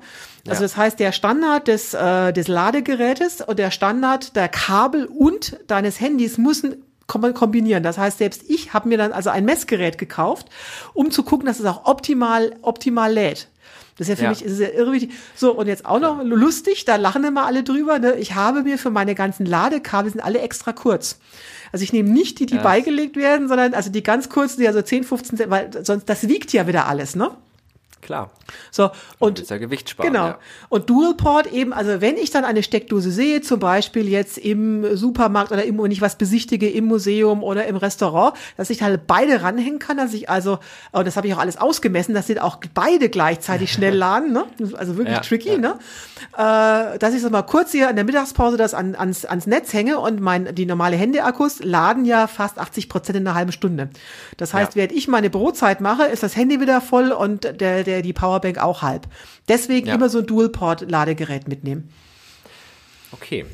[0.46, 0.68] Also Ja.
[0.68, 5.98] das heißt, der Standard des, äh, des Ladegerätes und der Standard der Kabel und deines
[6.00, 7.82] Handys müssen kombinieren.
[7.82, 10.48] Das heißt, selbst ich habe mir dann also ein Messgerät gekauft,
[10.94, 13.48] um zu gucken, dass es auch optimal, optimal lädt.
[13.98, 14.28] Das ist ja für Ja.
[14.30, 15.12] mich ist ja irre wichtig.
[15.34, 17.98] So, und jetzt auch noch lustig, da lachen immer alle drüber.
[17.98, 18.16] Ne?
[18.16, 21.18] Ich habe mir für meine ganzen Ladekabel, sind alle extra kurz.
[21.72, 22.62] Also ich nehme nicht die, die Ja.
[22.62, 26.28] beigelegt werden, sondern also die ganz kurzen, die also 10, 15 Cent, weil sonst, das
[26.28, 27.30] wiegt ja wieder alles, ne?
[28.06, 28.30] Klar.
[28.70, 30.26] So, und willst ja Gewicht sparen, Genau.
[30.28, 30.38] ja.
[30.68, 34.96] Und Dual Port eben, also wenn ich dann eine Steckdose sehe, zum Beispiel jetzt im
[34.96, 39.08] Supermarkt oder im, wenn ich was besichtige im Museum oder im Restaurant, dass ich halt
[39.08, 40.60] beide ranhängen kann, dass ich also,
[40.92, 44.44] und das habe ich auch alles ausgemessen, dass sie auch beide gleichzeitig schnell laden, ne?
[44.58, 45.58] Ist Also wirklich Ja, tricky, ja.
[45.58, 45.74] ne?
[46.36, 49.72] Äh, dass ich so mal kurz hier in der Mittagspause das an, ans, ans Netz
[49.72, 53.88] hänge und mein, die normale Handyakkus laden ja fast 80 Prozent in einer halben Stunde.
[54.36, 57.95] Das heißt, während ich meine Brotzeit mache, ist das Handy wieder voll und der, der,
[58.02, 59.06] die Powerbank auch halb.
[59.48, 59.94] Deswegen Ja.
[59.94, 61.90] immer so ein Dual-Port-Ladegerät mitnehmen.
[63.12, 63.44] Okay.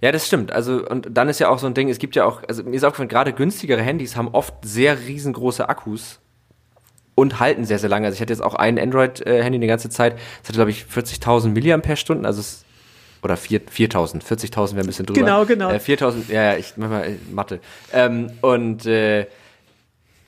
[0.00, 0.50] Ja, das stimmt.
[0.50, 2.74] Also, und dann ist ja auch so ein Ding, es gibt ja auch, also mir
[2.76, 6.20] ist aufgefallen, gerade günstigere Handys haben oft sehr riesengroße Akkus
[7.14, 8.06] und halten sehr, sehr lange.
[8.06, 11.48] Also ich hatte jetzt auch ein Android-Handy die ganze Zeit, das hatte, glaube ich, 40.000
[11.48, 12.64] Milliampere-Stunden, also es,
[13.22, 15.20] oder 4 4.000, 40.000 wäre ein bisschen drüber.
[15.20, 15.70] Genau, genau.
[15.70, 17.60] Äh, 4.000, ja, ja, ich mach mal äh, Mathe.
[17.92, 19.26] Ähm, und äh,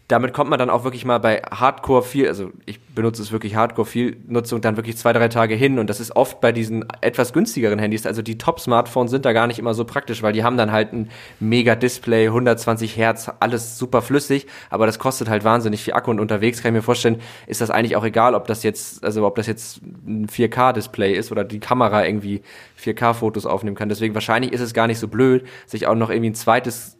[0.09, 3.57] damit kommt man dann auch wirklich mal bei Hardcore viel, also ich benutze es wirklich
[3.57, 6.85] Hardcore viel Nutzung dann wirklich zwei, drei Tage hin und das ist oft bei diesen
[7.01, 10.45] etwas günstigeren Handys, also die Top-Smartphones sind da gar nicht immer so praktisch, weil die
[10.45, 11.09] haben dann halt ein
[11.41, 16.21] mega Display, 120 Hertz, alles super flüssig, aber das kostet halt wahnsinnig viel Akku und
[16.21, 19.37] unterwegs kann ich mir vorstellen, ist das eigentlich auch egal, ob das jetzt, also ob
[19.37, 22.43] das jetzt ein 4K-Display ist oder die Kamera irgendwie
[22.79, 26.31] 4K-Fotos aufnehmen kann, deswegen wahrscheinlich ist es gar nicht so blöd, sich auch noch irgendwie
[26.31, 26.99] ein zweites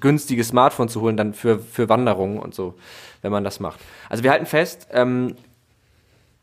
[0.00, 2.74] günstiges Smartphone zu holen, dann für, für Wanderungen und so,
[3.22, 3.80] wenn man das macht.
[4.08, 5.34] Also wir halten fest, ähm,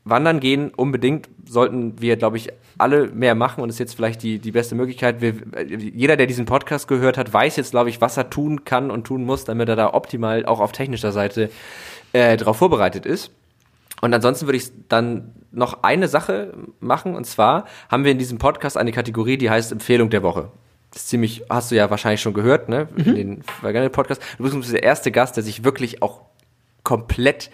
[0.06, 4.40] Wandern gehen unbedingt sollten wir, glaube ich, alle mehr machen und ist jetzt vielleicht die,
[4.40, 5.22] die beste Möglichkeit.
[5.22, 5.34] Wir,
[5.68, 9.06] jeder, der diesen Podcast gehört hat, weiß jetzt, glaube ich, was er tun kann und
[9.06, 11.50] tun muss, damit er da optimal auch auf technischer Seite
[12.14, 13.32] äh, darauf vorbereitet ist.
[14.02, 18.38] Und ansonsten würde ich dann noch eine Sache machen und zwar haben wir in diesem
[18.38, 20.50] Podcast eine Kategorie, die heißt Empfehlung der Woche.
[20.92, 22.88] Das ist ziemlich, hast du ja wahrscheinlich schon gehört, ne?
[22.96, 24.26] In den vergangenen Podcasts.
[24.38, 26.22] Du bist der erste Gast, der sich wirklich auch
[26.84, 27.52] komplett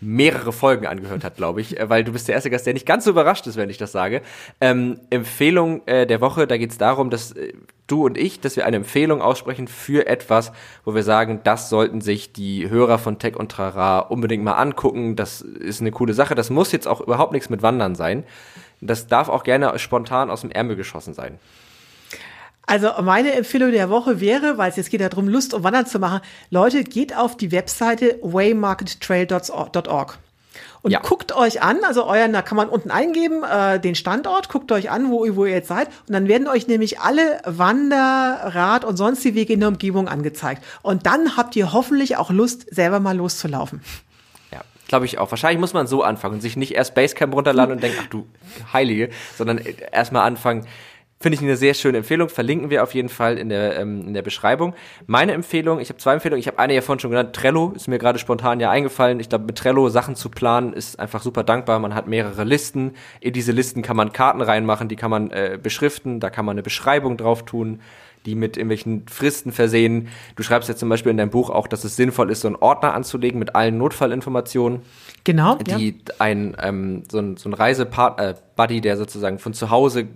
[0.00, 2.86] mehrere Folgen angehört hat, glaube ich, äh, weil du bist der erste Gast, der nicht
[2.86, 4.22] ganz so überrascht ist, wenn ich das sage.
[4.60, 7.52] Ähm, Empfehlung äh, der Woche, da geht es darum, dass äh,
[7.88, 10.52] du und ich, dass wir eine Empfehlung aussprechen für etwas,
[10.84, 15.16] wo wir sagen, das sollten sich die Hörer von Tech und Trara unbedingt mal angucken.
[15.16, 16.34] Das ist eine coole Sache.
[16.34, 18.24] Das muss jetzt auch überhaupt nichts mit Wandern sein.
[18.80, 21.40] Das darf auch gerne spontan aus dem Ärmel geschossen sein.
[22.68, 25.86] Also meine Empfehlung der Woche wäre, weil es jetzt geht ja darum, Lust um Wandern
[25.86, 30.18] zu machen, Leute, geht auf die Webseite waymarkettrail.org.
[30.82, 31.00] Und Ja.
[31.00, 34.90] guckt euch an, also euren, da kann man unten eingeben, äh, den Standort, guckt euch
[34.90, 35.88] an, wo, wo ihr jetzt seid.
[36.06, 40.62] Und dann werden euch nämlich alle Wander-, Rad- und sonstige Wege in der Umgebung angezeigt.
[40.82, 43.80] Und dann habt ihr hoffentlich auch Lust, selber mal loszulaufen.
[44.52, 45.30] Ja, glaube ich auch.
[45.30, 48.26] Wahrscheinlich muss man so anfangen und sich nicht erst Basecamp runterladen und denken, ach du
[48.72, 50.66] Heilige, sondern erstmal anfangen.
[51.20, 52.28] Finde ich eine sehr schöne Empfehlung.
[52.28, 54.74] Verlinken wir auf jeden Fall in der, ähm, in der Beschreibung.
[55.06, 56.38] Meine Empfehlung, ich habe zwei Empfehlungen.
[56.38, 57.34] Ich habe eine ja vorhin schon genannt.
[57.34, 59.18] Trello ist mir gerade spontan ja eingefallen.
[59.18, 61.80] Ich glaube, mit Trello Sachen zu planen ist einfach super dankbar.
[61.80, 62.92] Man hat mehrere Listen.
[63.20, 66.20] In diese Listen kann man Karten reinmachen, die kann man äh, beschriften.
[66.20, 67.80] Da kann man eine Beschreibung drauf tun
[68.26, 70.08] die mit irgendwelchen Fristen versehen.
[70.36, 72.56] Du schreibst jetzt zum Beispiel in deinem Buch auch, dass es sinnvoll ist, so einen
[72.56, 74.82] Ordner anzulegen mit allen Notfallinformationen
[75.24, 75.56] Genau.
[75.56, 80.08] die ein ähm, so ein, so ein Reisepart äh, Buddy, der sozusagen von zu Hause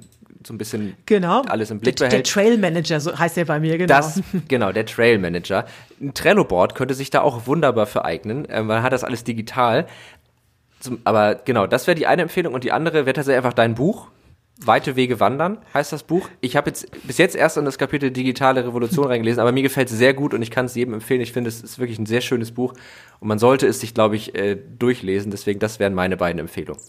[0.46, 1.42] so ein bisschen Genau.
[1.42, 2.26] alles im Blick der, der behält.
[2.30, 3.88] Trail Manager, so heißt der bei mir, genau.
[3.88, 5.66] Das, genau, der Trail Manager.
[6.00, 8.46] Ein Trello-Board könnte sich da auch wunderbar für eignen.
[8.50, 9.86] Ähm, man hat das alles digital.
[11.04, 12.54] Aber genau, das wäre die eine Empfehlung.
[12.54, 14.08] Und die andere wäre tatsächlich einfach dein Buch.
[14.64, 16.28] Weite Wege wandern heißt das Buch.
[16.40, 19.90] Ich habe jetzt bis jetzt erst in das Kapitel Digitale Revolution reingelesen, aber mir gefällt
[19.90, 21.20] es sehr gut und ich kann es jedem empfehlen.
[21.20, 22.74] Ich finde, es ist wirklich ein sehr schönes Buch
[23.18, 25.30] und man sollte es sich, glaube ich, äh, durchlesen.
[25.30, 26.80] Deswegen, das wären meine beiden Empfehlungen.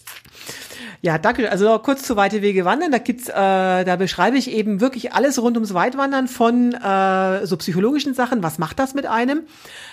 [1.05, 1.51] Ja, danke.
[1.51, 2.93] Also noch kurz zu Weite Wege wandern.
[2.93, 7.57] Da gibt's, äh, da beschreibe ich eben wirklich alles rund ums Weitwandern von äh, so
[7.57, 8.41] psychologischen Sachen.
[8.41, 9.43] Was macht das mit einem?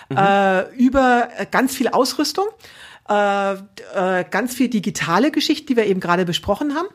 [0.09, 2.47] Äh, über äh, ganz viel Ausrüstung.
[3.09, 6.87] äh, äh, ganz viel digitale Geschichten, die wir eben gerade besprochen haben.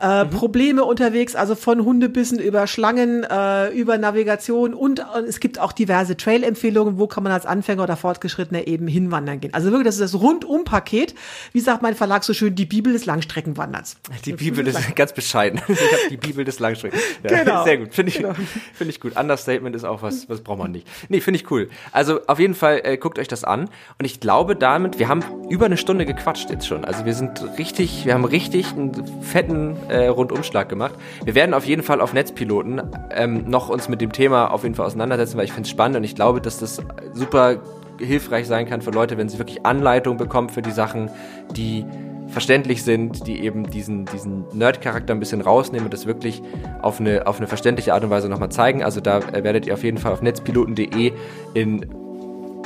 [0.00, 0.30] Äh, mhm.
[0.30, 5.72] Probleme unterwegs, also von Hundebissen über Schlangen, äh, über Navigation und, und es gibt auch
[5.72, 9.52] diverse Trail-Empfehlungen, wo kann man als Anfänger oder Fortgeschrittener eben hinwandern gehen.
[9.54, 11.16] Also wirklich, das ist das Rundum-Paket.
[11.52, 13.96] Wie sagt mein Verlag so schön, die Bibel des Langstreckenwanderns.
[14.24, 15.60] Die Bibel ist ganz bescheiden.
[15.66, 17.00] Ich habe die Bibel des Langstrecken.
[17.28, 17.64] Ja, genau.
[17.64, 18.34] Sehr gut, finde ich, genau.
[18.74, 19.16] finde ich gut.
[19.16, 20.86] Understatement ist auch was, was braucht man nicht.
[21.08, 21.70] Nee, finde ich cool.
[21.90, 23.62] Also auf jeden Fall äh, guckt euch das an
[23.98, 26.84] und ich glaube damit, wir haben über eine Stunde gequatscht jetzt schon.
[26.84, 30.94] Also wir sind richtig, wir haben richtig einen fetten äh, Rundumschlag gemacht.
[31.24, 34.74] Wir werden auf jeden Fall auf Netzpiloten ähm, noch uns mit dem Thema auf jeden
[34.74, 36.82] Fall auseinandersetzen, weil ich finde es spannend und ich glaube, dass das
[37.12, 37.60] super
[37.98, 41.10] hilfreich sein kann für Leute, wenn sie wirklich Anleitung bekommen für die Sachen,
[41.56, 41.84] die
[42.28, 46.42] verständlich sind, die eben diesen, diesen Nerd-Charakter ein bisschen rausnehmen und das wirklich
[46.82, 48.84] auf eine, auf eine verständliche Art und Weise nochmal zeigen.
[48.84, 51.12] Also da äh, werdet ihr auf jeden Fall auf netzpiloten.de
[51.54, 51.86] in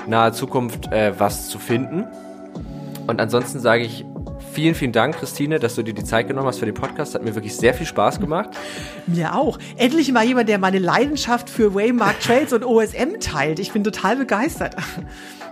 [0.07, 2.05] naher Zukunft äh, was zu finden.
[3.07, 4.05] Und ansonsten sage ich
[4.53, 7.15] vielen, vielen Dank, Christine, dass du dir die Zeit genommen hast für den Podcast.
[7.15, 8.51] Hat mir wirklich sehr viel Spaß gemacht.
[9.07, 9.59] Mir auch.
[9.77, 13.59] Endlich mal jemand, der meine Leidenschaft für Waymark Trails und OSM teilt.
[13.59, 14.77] Ich bin total begeistert.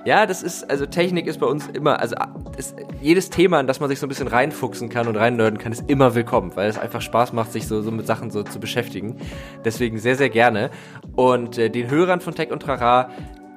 [0.06, 2.16] Ja, das ist, also Technik ist bei uns immer, also
[2.56, 5.72] ist, jedes Thema, in das man sich so ein bisschen reinfuchsen kann und reinnörden kann,
[5.72, 8.60] ist immer willkommen, weil es einfach Spaß macht, sich so, so mit Sachen so zu
[8.60, 9.16] beschäftigen.
[9.62, 10.70] Deswegen sehr, sehr gerne.
[11.16, 13.10] Und äh, den Hörern von Tech und Trara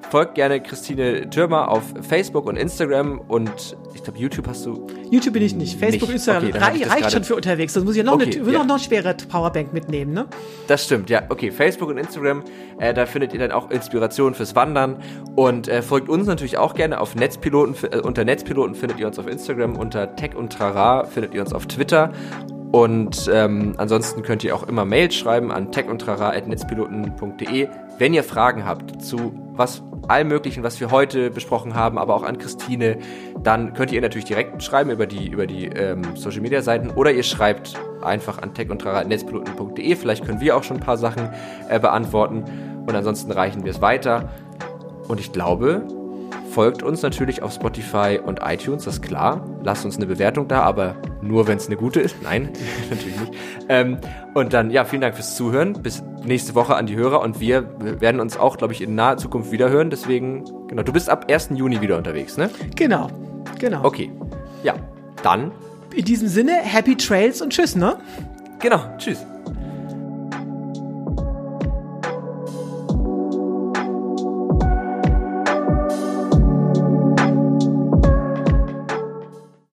[0.09, 4.87] folgt gerne Christine Türmer auf Facebook und Instagram und ich glaube, YouTube hast du.
[5.09, 5.79] YouTube bin ich nicht.
[5.79, 6.15] Facebook, nicht.
[6.15, 7.73] Instagram okay, rei reicht schon für unterwegs.
[7.73, 8.63] Sonst muss ich ja noch, okay, eine, ja.
[8.63, 10.25] noch eine schwere Powerbank mitnehmen, ne?
[10.67, 11.23] Das stimmt, ja.
[11.29, 12.43] Okay, Facebook und Instagram,
[12.79, 14.97] äh, da findet ihr dann auch Inspiration fürs Wandern
[15.35, 17.75] und äh, folgt uns natürlich auch gerne auf Netzpiloten.
[17.91, 21.53] Äh, unter Netzpiloten findet ihr uns auf Instagram, unter Tech und Trara findet ihr uns
[21.53, 22.11] auf Twitter
[22.73, 28.99] und ähm, ansonsten könnt ihr auch immer Mails schreiben an techundtrara.netzpiloten.de, wenn ihr Fragen habt
[28.99, 32.97] zu was allem Möglichen, was wir heute besprochen haben, aber auch an Christine,
[33.41, 37.11] dann könnt ihr natürlich direkt schreiben über die, über die ähm, Social Media Seiten oder
[37.11, 39.95] ihr schreibt einfach an techundtrara.netzpiloten.de.
[39.95, 41.29] Vielleicht können wir auch schon ein paar Sachen
[41.69, 42.43] äh, beantworten
[42.85, 44.29] und ansonsten reichen wir es weiter.
[45.07, 45.87] Und ich glaube,
[46.53, 49.43] folgt uns natürlich auf Spotify und iTunes, das ist klar.
[49.63, 52.15] Lasst uns eine Bewertung da, aber nur, wenn es eine gute ist.
[52.21, 52.49] Nein,
[52.89, 53.33] natürlich nicht.
[53.69, 53.97] Ähm,
[54.33, 55.73] und dann, ja, vielen Dank fürs Zuhören.
[55.81, 57.67] Bis nächste Woche an die Hörer und wir
[57.99, 59.89] werden uns auch, glaube ich, in naher Zukunft wieder hören.
[59.89, 61.49] Deswegen, genau, du bist ab 1.
[61.55, 62.49] Juni wieder unterwegs, ne?
[62.75, 63.09] Genau,
[63.59, 63.83] genau.
[63.83, 64.11] Okay,
[64.63, 64.75] ja,
[65.23, 65.51] dann.
[65.95, 67.97] In diesem Sinne, Happy Trails und Tschüss, ne?
[68.59, 69.25] Genau, tschüss.